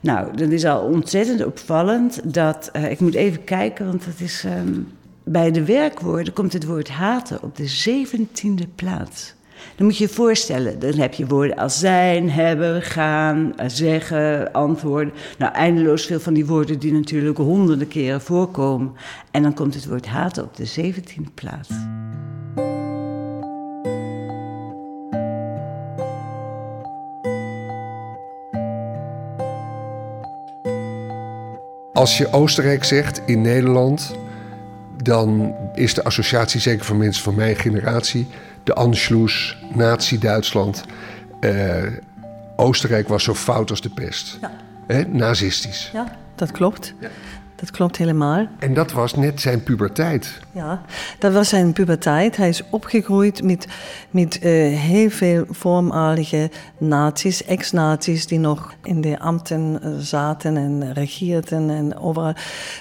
Nou, 0.00 0.36
dat 0.36 0.50
is 0.50 0.64
al 0.64 0.80
ontzettend 0.80 1.44
opvallend 1.44 2.34
dat. 2.34 2.70
Uh, 2.76 2.90
ik 2.90 3.00
moet 3.00 3.14
even 3.14 3.44
kijken, 3.44 3.86
want 3.86 4.04
dat 4.04 4.20
is. 4.20 4.44
Um, 4.44 4.88
bij 5.24 5.50
de 5.50 5.64
werkwoorden 5.64 6.32
komt 6.32 6.52
het 6.52 6.66
woord 6.66 6.88
haten 6.88 7.42
op 7.42 7.56
de 7.56 7.66
zeventiende 7.66 8.66
plaats. 8.74 9.34
Dan 9.76 9.86
moet 9.86 9.96
je 9.96 10.04
je 10.04 10.10
voorstellen, 10.10 10.78
dan 10.78 10.94
heb 10.94 11.14
je 11.14 11.26
woorden 11.26 11.56
als 11.56 11.78
zijn, 11.78 12.30
hebben, 12.30 12.82
gaan, 12.82 13.54
zeggen, 13.66 14.52
antwoorden. 14.52 15.12
Nou, 15.38 15.52
eindeloos 15.52 16.06
veel 16.06 16.20
van 16.20 16.34
die 16.34 16.46
woorden 16.46 16.78
die 16.78 16.92
natuurlijk 16.92 17.38
honderden 17.38 17.88
keren 17.88 18.20
voorkomen. 18.20 18.92
En 19.30 19.42
dan 19.42 19.54
komt 19.54 19.74
het 19.74 19.86
woord 19.86 20.06
haten 20.06 20.44
op 20.44 20.56
de 20.56 20.64
zeventiende 20.64 21.30
plaats. 21.34 21.68
Als 31.92 32.18
je 32.18 32.32
Oostenrijk 32.32 32.84
zegt 32.84 33.20
in 33.26 33.40
Nederland, 33.40 34.14
dan 35.02 35.54
is 35.74 35.94
de 35.94 36.04
associatie, 36.04 36.60
zeker 36.60 36.84
van 36.84 36.96
mensen 36.96 37.22
van 37.22 37.34
mijn 37.34 37.56
generatie, 37.56 38.26
de 38.64 38.74
Anschluss, 38.74 39.58
Nazi-Duitsland. 39.74 40.84
Uh, 41.40 41.82
Oostenrijk 42.56 43.08
was 43.08 43.24
zo 43.24 43.34
fout 43.34 43.70
als 43.70 43.80
de 43.80 43.90
pest. 43.90 44.38
Ja. 44.40 44.50
He, 44.86 45.02
nazistisch. 45.02 45.90
Ja, 45.92 46.16
dat 46.34 46.50
klopt. 46.50 46.94
Ja. 47.00 47.08
Dat 47.62 47.70
klopt 47.70 47.96
helemaal. 47.96 48.46
En 48.58 48.74
dat 48.74 48.92
was 48.92 49.14
net 49.14 49.40
zijn 49.40 49.62
puberteit. 49.62 50.40
Ja, 50.52 50.82
dat 51.18 51.32
was 51.32 51.48
zijn 51.48 51.72
puberteit. 51.72 52.36
Hij 52.36 52.48
is 52.48 52.62
opgegroeid 52.70 53.42
met, 53.42 53.66
met 54.10 54.36
uh, 54.36 54.78
heel 54.78 55.10
veel 55.10 55.44
voormalige 55.50 56.50
nazi's, 56.78 57.44
ex-nazi's, 57.44 58.26
die 58.26 58.38
nog 58.38 58.74
in 58.82 59.00
de 59.00 59.18
ambten 59.18 59.78
eh, 59.82 59.90
zaten 59.98 60.56
en 60.56 60.92
regeerden 60.92 61.70
en 61.70 61.98
overal. 61.98 62.34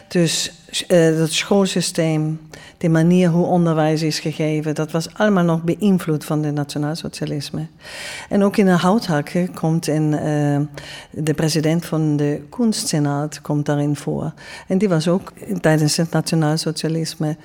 Dus 0.07 0.60
uh, 0.71 1.17
dat 1.17 1.31
schoolsysteem, 1.31 2.39
de 2.77 2.89
manier 2.89 3.29
hoe 3.29 3.45
onderwijs 3.45 4.01
is 4.01 4.19
gegeven, 4.19 4.75
dat 4.75 4.91
was 4.91 5.13
allemaal 5.13 5.43
nog 5.43 5.63
beïnvloed 5.63 6.25
van 6.25 6.41
de 6.41 6.51
nationaalsocialisme. 6.51 7.67
En 8.29 8.43
ook 8.43 8.57
in 8.57 8.65
de 8.65 8.71
houthakken 8.71 9.53
komt 9.53 9.87
in, 9.87 10.11
uh, 10.11 10.59
de 11.11 11.33
president 11.33 11.85
van 11.85 12.17
de 12.17 12.41
kunstsenaat 12.49 13.41
komt 13.41 13.65
daarin 13.65 13.95
voor. 13.95 14.33
En 14.67 14.77
die 14.77 14.89
was 14.89 15.07
ook 15.07 15.33
tijdens 15.59 15.97
het 15.97 16.11
nationaalsocialisme 16.11 17.37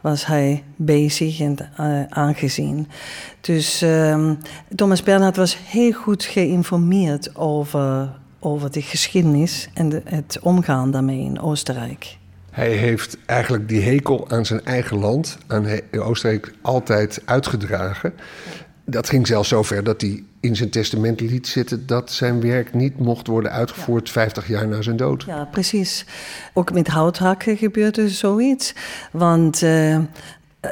was 0.00 0.26
hij 0.26 0.62
bezig 0.76 1.40
en 1.40 1.56
uh, 1.80 2.02
aangezien. 2.08 2.88
Dus 3.40 3.82
um, 3.82 4.38
Thomas 4.74 5.02
Bernhard 5.02 5.36
was 5.36 5.58
heel 5.66 5.92
goed 5.92 6.24
geïnformeerd 6.24 7.36
over, 7.36 8.18
over 8.38 8.70
de 8.70 8.82
geschiedenis 8.82 9.68
en 9.74 10.02
het 10.04 10.38
omgaan 10.42 10.90
daarmee 10.90 11.20
in 11.20 11.40
Oostenrijk. 11.40 12.18
Hij 12.50 12.70
heeft 12.70 13.16
eigenlijk 13.26 13.68
die 13.68 13.82
hekel 13.82 14.30
aan 14.30 14.46
zijn 14.46 14.64
eigen 14.64 14.98
land, 14.98 15.38
aan 15.46 15.66
Oostenrijk, 15.98 16.52
altijd 16.62 17.22
uitgedragen. 17.24 18.12
Dat 18.84 19.08
ging 19.08 19.26
zelfs 19.26 19.48
zover 19.48 19.84
dat 19.84 20.00
hij 20.00 20.22
in 20.40 20.56
zijn 20.56 20.70
testament 20.70 21.20
liet 21.20 21.46
zitten 21.46 21.86
dat 21.86 22.12
zijn 22.12 22.40
werk 22.40 22.74
niet 22.74 22.98
mocht 22.98 23.26
worden 23.26 23.50
uitgevoerd 23.50 24.06
ja. 24.06 24.12
50 24.12 24.48
jaar 24.48 24.68
na 24.68 24.82
zijn 24.82 24.96
dood. 24.96 25.22
Ja, 25.22 25.44
precies. 25.44 26.04
Ook 26.52 26.72
met 26.72 26.88
houthakken 26.88 27.56
gebeurde 27.56 28.08
zoiets. 28.08 28.74
Want 29.12 29.62
uh, 29.62 29.98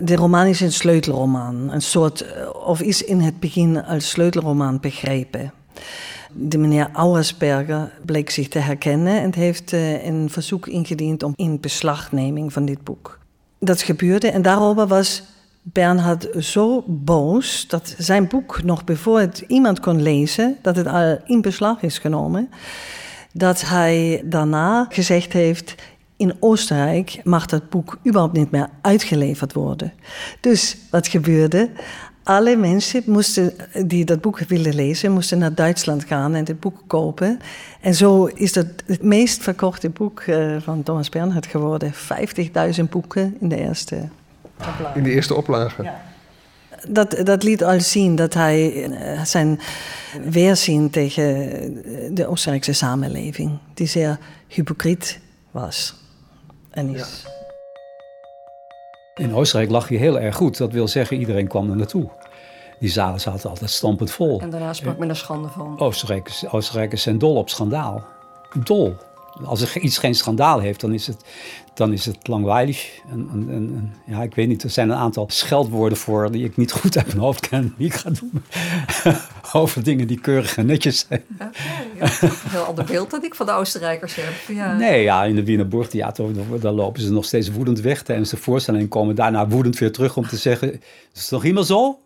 de 0.03 0.17
roman 0.17 0.47
is 0.47 0.61
een 0.61 0.73
sleutelroman. 0.73 1.73
Een 1.73 1.83
soort, 1.83 2.21
eh, 2.21 2.49
of 2.67 2.81
is 2.81 3.05
in 3.05 3.21
het 3.21 3.41
begin 3.41 3.85
als 3.85 4.09
sleutelroman 4.09 4.81
begrepen. 4.81 5.53
De 6.33 6.59
meneer 6.59 6.91
Auersberger 6.93 7.93
bleek 8.05 8.31
zich 8.31 8.49
te 8.49 8.59
herkennen 8.59 9.21
en 9.21 9.35
heeft 9.35 9.73
uh, 9.73 10.05
een 10.05 10.31
verzoek 10.31 10.67
ingediend 10.67 11.23
om 11.23 11.33
in 11.37 11.61
beslagneming 11.61 12.53
van 12.53 12.64
dit 12.64 12.85
boek. 12.85 13.19
Dat 13.59 13.83
gebeurde 13.83 14.31
en 14.31 14.43
daarover 14.43 14.87
was 14.87 15.23
Bernhard 15.62 16.29
zo 16.38 16.85
boos 16.87 17.67
dat 17.69 17.95
zijn 17.99 18.29
boek 18.29 18.62
nog 18.62 18.83
voor 18.87 19.29
iemand 19.47 19.81
kon 19.81 20.03
lezen, 20.03 20.57
dat 20.62 20.77
het 20.77 20.87
al 20.87 21.19
in 21.25 21.41
beslag 21.41 21.83
is 21.83 21.99
genomen, 21.99 22.51
dat 23.33 23.61
hij 23.61 24.23
daarna 24.25 24.87
gezegd 24.88 25.33
heeft: 25.33 25.75
in 26.17 26.37
Oostenrijk 26.41 27.21
mag 27.25 27.47
dat 27.47 27.71
boek 27.71 27.99
überhaupt 28.07 28.37
niet 28.37 28.51
meer 28.51 28.69
uitgeleverd 28.81 29.53
worden. 29.53 29.93
Dus 30.41 30.77
wat 30.91 31.09
gebeurde? 31.09 31.71
Alle 32.29 32.57
mensen 32.57 33.03
moesten, 33.07 33.53
die 33.87 34.05
dat 34.05 34.21
boek 34.21 34.38
willen 34.38 34.75
lezen, 34.75 35.12
moesten 35.12 35.38
naar 35.38 35.55
Duitsland 35.55 36.05
gaan 36.05 36.35
en 36.35 36.45
het 36.45 36.61
boek 36.61 36.83
kopen. 36.87 37.38
En 37.81 37.95
zo 37.95 38.25
is 38.25 38.53
dat 38.53 38.67
het 38.87 39.03
meest 39.03 39.43
verkochte 39.43 39.91
boek 39.91 40.21
eh, 40.21 40.57
van 40.61 40.83
Thomas 40.83 41.09
Bernhard 41.09 41.47
geworden. 41.47 41.93
50.000 41.95 42.85
boeken 42.91 43.37
in 43.41 43.49
de 43.49 43.57
eerste 43.57 44.09
in 44.95 45.03
de 45.03 45.11
eerste 45.11 45.35
oplage. 45.35 45.83
Ja. 45.83 46.01
Dat, 46.88 47.21
dat 47.25 47.43
liet 47.43 47.64
al 47.64 47.81
zien 47.81 48.17
dat 48.17 48.35
hij 48.35 48.85
eh, 48.85 49.25
zijn 49.25 49.61
weerzien 50.31 50.91
tegen 50.91 52.14
de 52.14 52.27
Oostenrijkse 52.27 52.73
samenleving, 52.73 53.59
die 53.75 53.87
zeer 53.87 54.19
hypocriet 54.47 55.21
was 55.51 55.95
en 56.71 56.95
is. 56.95 57.27
In 59.19 59.35
Oostenrijk 59.35 59.71
lag 59.71 59.88
hij 59.88 59.99
heel 59.99 60.21
erg 60.21 60.37
goed. 60.37 60.57
Dat 60.57 60.73
wil 60.73 60.88
zeggen, 60.88 61.17
iedereen 61.17 61.47
kwam 61.47 61.71
er 61.71 61.77
naartoe. 61.77 62.11
Die 62.81 62.91
zalen 62.91 63.21
zaten 63.21 63.51
altijd 63.51 63.71
stampend 63.71 64.11
vol. 64.11 64.41
En 64.41 64.51
daarna 64.51 64.73
sprak 64.73 64.99
men 64.99 65.09
er 65.09 65.17
schande 65.17 65.49
van. 65.49 65.79
Oostenrijkers, 65.79 66.49
Oostenrijkers 66.49 67.03
zijn 67.03 67.19
dol 67.19 67.37
op 67.37 67.49
schandaal. 67.49 68.05
Dol. 68.64 68.97
Als 69.45 69.61
er 69.61 69.81
iets 69.81 69.99
geen 69.99 70.14
schandaal 70.14 70.59
heeft, 70.59 70.81
dan 70.81 70.93
is 70.93 71.07
het, 71.07 71.25
dan 71.75 71.93
is 71.93 72.07
het 72.07 72.29
langweilig. 72.29 73.01
En, 73.11 73.29
en, 73.33 73.49
en, 73.51 73.95
ja, 74.07 74.23
ik 74.23 74.35
weet 74.35 74.49
niet, 74.49 74.62
er 74.62 74.71
zijn 74.71 74.91
een 74.91 74.97
aantal 74.97 75.27
scheldwoorden 75.29 75.99
voor 75.99 76.31
die 76.31 76.45
ik 76.45 76.57
niet 76.57 76.73
goed 76.73 76.97
uit 76.97 77.07
mijn 77.07 77.19
hoofd 77.19 77.49
ken. 77.49 77.75
Die 77.77 77.87
ik 77.87 77.95
ga 77.95 78.11
doen 78.11 78.45
over 79.53 79.83
dingen 79.83 80.07
die 80.07 80.21
keurig 80.21 80.57
en 80.57 80.67
netjes 80.67 81.07
zijn. 81.09 81.25
Okay, 81.35 81.51
ja, 81.99 82.05
een 82.21 82.31
heel 82.51 82.63
ander 82.63 82.85
beeld 82.85 83.11
dat 83.11 83.25
ik 83.25 83.35
van 83.35 83.47
de 83.47 83.53
Oostenrijkers 83.53 84.15
heb. 84.15 84.57
Ja. 84.57 84.77
Nee, 84.77 85.03
ja, 85.03 85.25
in 85.25 85.35
de 85.35 85.45
Wiener 85.45 85.69
Burgtheater 85.69 86.61
daar 86.61 86.73
lopen 86.73 87.03
ze 87.03 87.13
nog 87.13 87.25
steeds 87.25 87.51
woedend 87.51 87.81
weg 87.81 88.03
tijdens 88.03 88.31
de 88.31 88.37
voorstelling. 88.37 88.83
En 88.83 88.89
komen 88.89 89.15
daarna 89.15 89.49
woedend 89.49 89.79
weer 89.79 89.93
terug 89.93 90.17
om 90.17 90.27
te 90.27 90.37
zeggen, 90.37 90.73
is 91.15 91.21
het 91.21 91.31
nog 91.31 91.45
iemand 91.45 91.67
zo? 91.67 91.99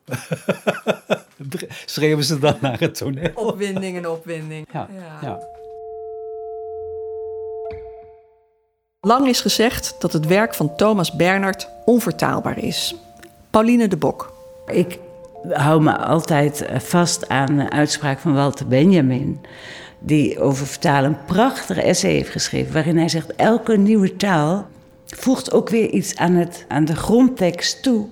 Schreeuwen 1.85 2.24
ze 2.24 2.38
dan 2.38 2.57
naar 2.61 2.81
het 2.81 2.94
toneel. 2.94 3.31
Opwinding 3.35 3.96
en 3.96 4.09
opwinding. 4.09 4.66
ja. 4.72 4.88
ja. 5.22 5.38
Lang 9.07 9.28
is 9.28 9.40
gezegd 9.40 9.96
dat 9.98 10.12
het 10.12 10.26
werk 10.26 10.55
van 10.55 10.76
Thomas 10.76 11.12
Bernhard 11.12 11.68
onvertaalbaar 11.85 12.59
is. 12.59 12.94
Pauline 13.50 13.88
de 13.88 13.96
Bok. 13.96 14.33
Ik 14.66 14.98
hou 15.48 15.83
me 15.83 15.96
altijd 15.96 16.62
eh, 16.62 16.78
vast 16.78 17.28
aan 17.28 17.57
de 17.57 17.70
uitspraak 17.70 18.18
van 18.18 18.35
Walter 18.35 18.66
Benjamin. 18.66 19.40
Die 19.98 20.40
over 20.40 20.66
vertalen 20.66 21.11
een 21.11 21.24
prachtige 21.24 21.83
essay 21.83 22.11
heeft 22.11 22.31
geschreven. 22.31 22.72
Waarin 22.72 22.96
hij 22.96 23.09
zegt: 23.09 23.35
elke 23.37 23.76
nieuwe 23.76 24.16
taal 24.16 24.66
voegt 25.07 25.52
ook 25.52 25.68
weer 25.68 25.90
iets 25.90 26.16
aan, 26.16 26.35
het, 26.35 26.64
aan 26.68 26.85
de 26.85 26.96
grondtekst 26.96 27.83
toe. 27.83 28.07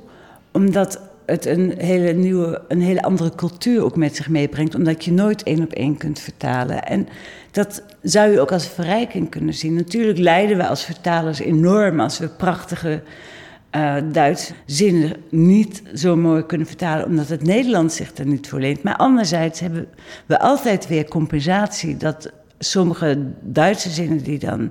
Omdat 0.52 1.00
het 1.26 1.46
een 1.46 1.74
hele 1.78 2.12
nieuwe, 2.12 2.62
een 2.68 2.82
hele 2.82 3.02
andere 3.02 3.34
cultuur 3.34 3.84
ook 3.84 3.96
met 3.96 4.16
zich 4.16 4.28
meebrengt, 4.28 4.74
omdat 4.74 5.04
je 5.04 5.12
nooit 5.12 5.42
één 5.42 5.62
op 5.62 5.72
één 5.72 5.96
kunt 5.96 6.20
vertalen. 6.20 6.84
En 6.84 7.08
dat 7.50 7.82
zou 8.02 8.30
je 8.30 8.40
ook 8.40 8.52
als 8.52 8.68
verrijking 8.68 9.30
kunnen 9.30 9.54
zien. 9.54 9.74
Natuurlijk 9.74 10.18
lijden 10.18 10.56
we 10.56 10.66
als 10.66 10.84
vertalers 10.84 11.38
enorm 11.38 12.00
als 12.00 12.18
we 12.18 12.28
prachtige 12.28 13.02
uh, 13.76 13.94
Duits 14.12 14.52
zinnen 14.66 15.16
niet 15.30 15.82
zo 15.94 16.16
mooi 16.16 16.46
kunnen 16.46 16.66
vertalen, 16.66 17.06
omdat 17.06 17.28
het 17.28 17.42
Nederlands 17.42 17.96
zich 17.96 18.16
er 18.16 18.26
niet 18.26 18.48
voor 18.48 18.60
leent. 18.60 18.82
Maar 18.82 18.96
anderzijds 18.96 19.60
hebben 19.60 19.86
we 20.26 20.40
altijd 20.40 20.88
weer 20.88 21.08
compensatie 21.08 21.96
dat 21.96 22.32
sommige 22.58 23.18
Duitse 23.40 23.90
zinnen 23.90 24.22
die 24.22 24.38
dan 24.38 24.70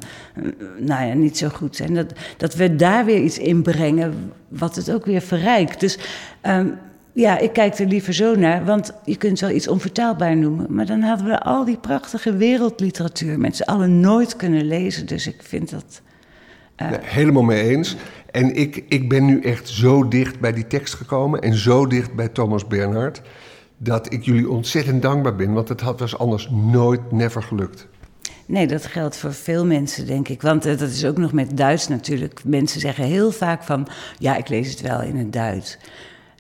nou 0.77 1.07
ja, 1.07 1.13
niet 1.13 1.37
zo 1.37 1.49
goed 1.49 1.75
zijn, 1.75 1.93
dat, 1.93 2.13
dat 2.37 2.55
we 2.55 2.75
daar 2.75 3.05
weer 3.05 3.21
iets 3.21 3.37
in 3.37 3.61
brengen 3.61 4.31
wat 4.47 4.75
het 4.75 4.91
ook 4.91 5.05
weer 5.05 5.21
verrijkt. 5.21 5.79
Dus 5.79 5.97
um, 6.43 6.77
ja, 7.13 7.37
ik 7.37 7.53
kijk 7.53 7.79
er 7.79 7.85
liever 7.85 8.13
zo 8.13 8.35
naar, 8.35 8.65
want 8.65 8.93
je 9.05 9.17
kunt 9.17 9.39
wel 9.39 9.49
iets 9.49 9.67
onvertaalbaar 9.67 10.37
noemen, 10.37 10.65
maar 10.69 10.85
dan 10.85 11.01
hadden 11.01 11.27
we 11.27 11.39
al 11.39 11.65
die 11.65 11.77
prachtige 11.77 12.35
wereldliteratuur 12.35 13.39
met 13.39 13.55
z'n 13.55 13.63
allen 13.63 13.99
nooit 13.99 14.35
kunnen 14.35 14.65
lezen. 14.67 15.05
Dus 15.05 15.27
ik 15.27 15.43
vind 15.43 15.69
dat. 15.69 16.01
Uh... 16.77 16.87
helemaal 17.01 17.43
mee 17.43 17.61
eens. 17.61 17.95
En 18.31 18.55
ik, 18.55 18.83
ik 18.87 19.09
ben 19.09 19.25
nu 19.25 19.41
echt 19.41 19.69
zo 19.69 20.07
dicht 20.07 20.39
bij 20.39 20.53
die 20.53 20.67
tekst 20.67 20.93
gekomen 20.93 21.41
en 21.41 21.53
zo 21.53 21.87
dicht 21.87 22.13
bij 22.13 22.27
Thomas 22.27 22.67
Bernhard 22.67 23.21
dat 23.77 24.13
ik 24.13 24.23
jullie 24.23 24.49
ontzettend 24.49 25.01
dankbaar 25.01 25.35
ben, 25.35 25.53
want 25.53 25.69
het 25.69 25.81
had 25.81 25.99
was 25.99 26.17
anders 26.17 26.49
nooit, 26.49 27.11
never 27.11 27.43
gelukt. 27.43 27.87
Nee, 28.45 28.67
dat 28.67 28.85
geldt 28.85 29.17
voor 29.17 29.33
veel 29.33 29.65
mensen, 29.65 30.05
denk 30.05 30.27
ik. 30.27 30.41
Want 30.41 30.65
eh, 30.65 30.77
dat 30.77 30.89
is 30.89 31.05
ook 31.05 31.17
nog 31.17 31.31
met 31.31 31.57
Duits 31.57 31.87
natuurlijk. 31.87 32.41
Mensen 32.43 32.79
zeggen 32.79 33.03
heel 33.03 33.31
vaak 33.31 33.63
van, 33.63 33.87
ja, 34.19 34.37
ik 34.37 34.49
lees 34.49 34.69
het 34.69 34.81
wel 34.81 35.01
in 35.01 35.15
het 35.15 35.33
Duits. 35.33 35.77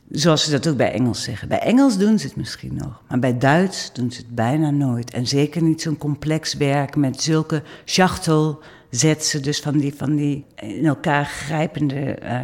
Zoals 0.09 0.43
ze 0.43 0.51
dat 0.51 0.67
ook 0.67 0.77
bij 0.77 0.91
Engels 0.91 1.23
zeggen. 1.23 1.47
Bij 1.47 1.59
Engels 1.59 1.97
doen 1.97 2.19
ze 2.19 2.27
het 2.27 2.35
misschien 2.35 2.75
nog, 2.75 3.01
maar 3.07 3.19
bij 3.19 3.37
Duits 3.37 3.93
doen 3.93 4.11
ze 4.11 4.17
het 4.17 4.35
bijna 4.35 4.69
nooit. 4.69 5.11
En 5.11 5.27
zeker 5.27 5.63
niet 5.63 5.81
zo'n 5.81 5.97
complex 5.97 6.53
werk 6.53 6.95
met 6.95 7.21
zulke 7.21 7.63
schachtelzetsen, 7.85 9.41
dus 9.41 9.59
van 9.59 9.77
die, 9.77 9.93
van 9.95 10.15
die 10.15 10.45
in 10.55 10.85
elkaar 10.85 11.25
grijpende 11.25 12.19
uh, 12.23 12.41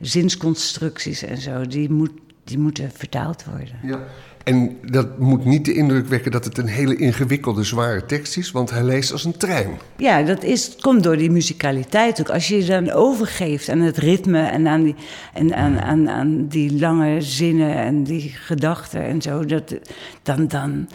zinsconstructies 0.00 1.22
en 1.22 1.38
zo. 1.38 1.66
Die, 1.66 1.90
moet, 1.90 2.12
die 2.44 2.58
moeten 2.58 2.90
vertaald 2.90 3.44
worden. 3.44 3.78
Ja. 3.82 4.00
En 4.48 4.78
dat 4.90 5.18
moet 5.18 5.44
niet 5.44 5.64
de 5.64 5.72
indruk 5.72 6.06
wekken 6.06 6.30
dat 6.30 6.44
het 6.44 6.58
een 6.58 6.66
hele 6.66 6.96
ingewikkelde, 6.96 7.64
zware 7.64 8.06
tekst 8.06 8.36
is, 8.36 8.50
want 8.50 8.70
hij 8.70 8.82
leest 8.82 9.12
als 9.12 9.24
een 9.24 9.36
trein. 9.36 9.70
Ja, 9.96 10.22
dat 10.22 10.42
is, 10.42 10.76
komt 10.80 11.02
door 11.02 11.16
die 11.16 11.30
musicaliteit 11.30 12.20
ook. 12.20 12.30
Als 12.30 12.48
je 12.48 12.56
je 12.56 12.64
dan 12.64 12.90
overgeeft 12.90 13.68
aan 13.68 13.80
het 13.80 13.96
ritme 13.96 14.40
en 14.40 14.66
aan 14.66 14.82
die, 14.82 14.94
en 15.34 15.54
aan, 15.54 15.80
aan, 15.80 16.08
aan 16.08 16.46
die 16.46 16.78
lange 16.78 17.20
zinnen 17.20 17.74
en 17.74 18.04
die 18.04 18.30
gedachten 18.34 19.02
en 19.02 19.22
zo, 19.22 19.44
dat, 19.44 19.74
dan, 20.22 20.48
dan. 20.48 20.88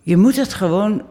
Je 0.00 0.16
moet 0.16 0.36
het 0.36 0.52
gewoon 0.52 1.02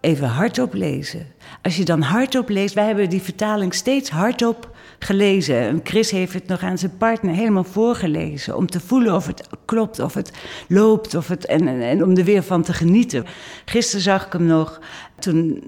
even 0.00 0.28
hardop 0.28 0.74
lezen. 0.74 1.26
Als 1.62 1.76
je 1.76 1.84
dan 1.84 2.02
hardop 2.02 2.48
leest, 2.48 2.74
wij 2.74 2.86
hebben 2.86 3.10
die 3.10 3.22
vertaling 3.22 3.74
steeds 3.74 4.10
hardop 4.10 4.76
gelezen. 4.98 5.80
Chris 5.84 6.10
heeft 6.10 6.32
het 6.32 6.46
nog 6.46 6.62
aan 6.62 6.78
zijn 6.78 6.96
partner 6.98 7.34
helemaal 7.34 7.64
voorgelezen. 7.64 8.56
Om 8.56 8.66
te 8.66 8.80
voelen 8.80 9.14
of 9.14 9.26
het 9.26 9.48
klopt, 9.64 10.00
of 10.00 10.14
het 10.14 10.32
loopt. 10.68 11.14
Of 11.14 11.28
het, 11.28 11.46
en, 11.46 11.68
en, 11.82 12.04
om 12.04 12.16
er 12.16 12.24
weer 12.24 12.42
van 12.42 12.62
te 12.62 12.72
genieten. 12.72 13.24
Gisteren 13.64 14.02
zag 14.02 14.26
ik 14.26 14.32
hem 14.32 14.46
nog. 14.46 14.80
Toen 15.18 15.62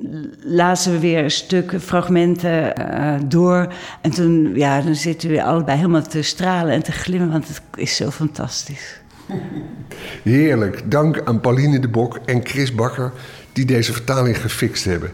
lazen 0.45 0.93
we 0.93 0.99
weer 0.99 1.25
een 1.25 1.31
stuk 1.31 1.75
fragmenten 1.81 2.75
uh, 2.81 3.15
door. 3.27 3.73
En 4.01 4.11
toen 4.11 4.55
ja, 4.55 4.81
dan 4.81 4.95
zitten 4.95 5.31
we 5.31 5.43
allebei 5.43 5.77
helemaal 5.77 6.03
te 6.03 6.23
stralen 6.23 6.73
en 6.73 6.83
te 6.83 6.93
glimmen. 6.93 7.31
Want 7.31 7.49
het 7.49 7.63
is 7.75 7.97
zo 7.97 8.11
fantastisch. 8.11 9.01
Heerlijk. 10.23 10.91
Dank 10.91 11.23
aan 11.25 11.41
Pauline 11.41 11.79
de 11.79 11.89
Bok 11.89 12.19
en 12.25 12.47
Chris 12.47 12.75
Bakker 12.75 13.13
die 13.53 13.65
deze 13.65 13.93
vertaling 13.93 14.41
gefixt 14.41 14.85
hebben. 14.85 15.11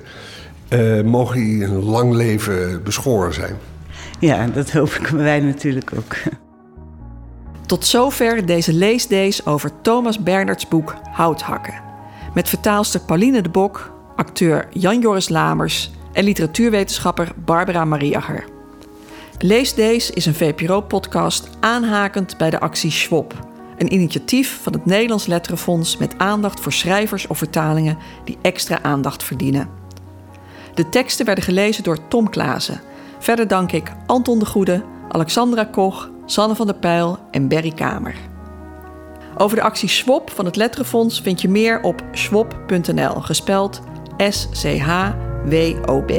Uh, 0.69 1.03
mogen 1.03 1.37
die 1.37 1.65
een 1.65 1.85
lang 1.85 2.13
leven 2.13 2.83
beschoren 2.83 3.35
zijn. 3.35 3.57
Ja, 4.19 4.47
dat 4.47 4.73
hopen 4.73 5.17
wij 5.25 5.41
natuurlijk 5.41 5.93
ook. 5.97 6.17
Tot 7.67 7.87
zover 7.87 8.47
deze 8.47 8.73
leesdays 8.73 9.47
over 9.47 9.71
Thomas 9.83 10.23
Bernards 10.23 10.69
boek 10.69 10.95
Houthakken. 11.13 11.75
Met 12.35 12.49
vertaalster 12.49 13.01
Pauline 13.01 13.43
de 13.43 13.49
Bok, 13.49 13.93
acteur 14.17 14.69
Jan-Joris 14.71 15.29
Lamers 15.29 15.91
en 16.13 16.25
literatuurwetenschapper 16.25 17.33
Barbara 17.45 17.85
Mariager. 17.85 18.45
Leesdays 19.39 20.11
is 20.11 20.27
een 20.27 20.35
VPRO-podcast 20.35 21.49
aanhakend 21.61 22.37
bij 22.37 22.51
de 22.51 22.61
actie 22.61 22.91
Schwab. 22.91 23.35
Een 23.79 23.93
initiatief 23.93 24.59
van 24.63 24.73
het 24.73 24.87
Nederlands 24.87 25.27
Letterenfonds 25.27 25.97
met 25.97 26.19
aandacht 26.19 26.61
voor 26.61 26.73
schrijvers 26.73 27.27
of 27.27 27.39
vertalingen 27.39 27.99
die 28.25 28.39
extra 28.43 28.83
aandacht 28.83 29.23
verdienen. 29.23 29.69
De 30.75 30.89
teksten 30.89 31.27
werden 31.27 31.45
gelezen 31.45 31.85
door 31.85 32.09
Tom 32.09 32.31
Klaassen 32.31 32.81
Verder 33.27 33.49
dank 33.49 33.73
ik 33.73 33.93
Anton 34.07 34.39
de 34.39 34.47
Goede, 34.47 34.85
Alexandra 35.09 35.65
Koch, 35.65 36.11
Sanne 36.27 36.55
van 36.55 36.67
der 36.67 36.75
Pijl 36.75 37.19
en 37.31 37.49
Berry 37.49 37.71
Kamer. 37.73 38.15
Over 39.37 39.57
de 39.57 39.63
actie 39.63 39.89
SWOP 39.89 40.31
van 40.31 40.45
het 40.45 40.57
Letterenfonds 40.57 41.21
vind 41.21 41.41
je 41.41 41.49
meer 41.49 41.81
op 41.83 42.03
swop.nl, 42.13 43.21
gespeld 43.21 43.81
S-C-H-W-O-B. 44.29 46.13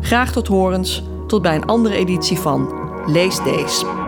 Graag 0.00 0.32
tot 0.32 0.46
horens, 0.46 1.02
tot 1.26 1.42
bij 1.42 1.54
een 1.54 1.66
andere 1.66 1.94
editie 1.94 2.38
van 2.38 2.72
Lees 3.06 3.42
Deze. 3.42 4.07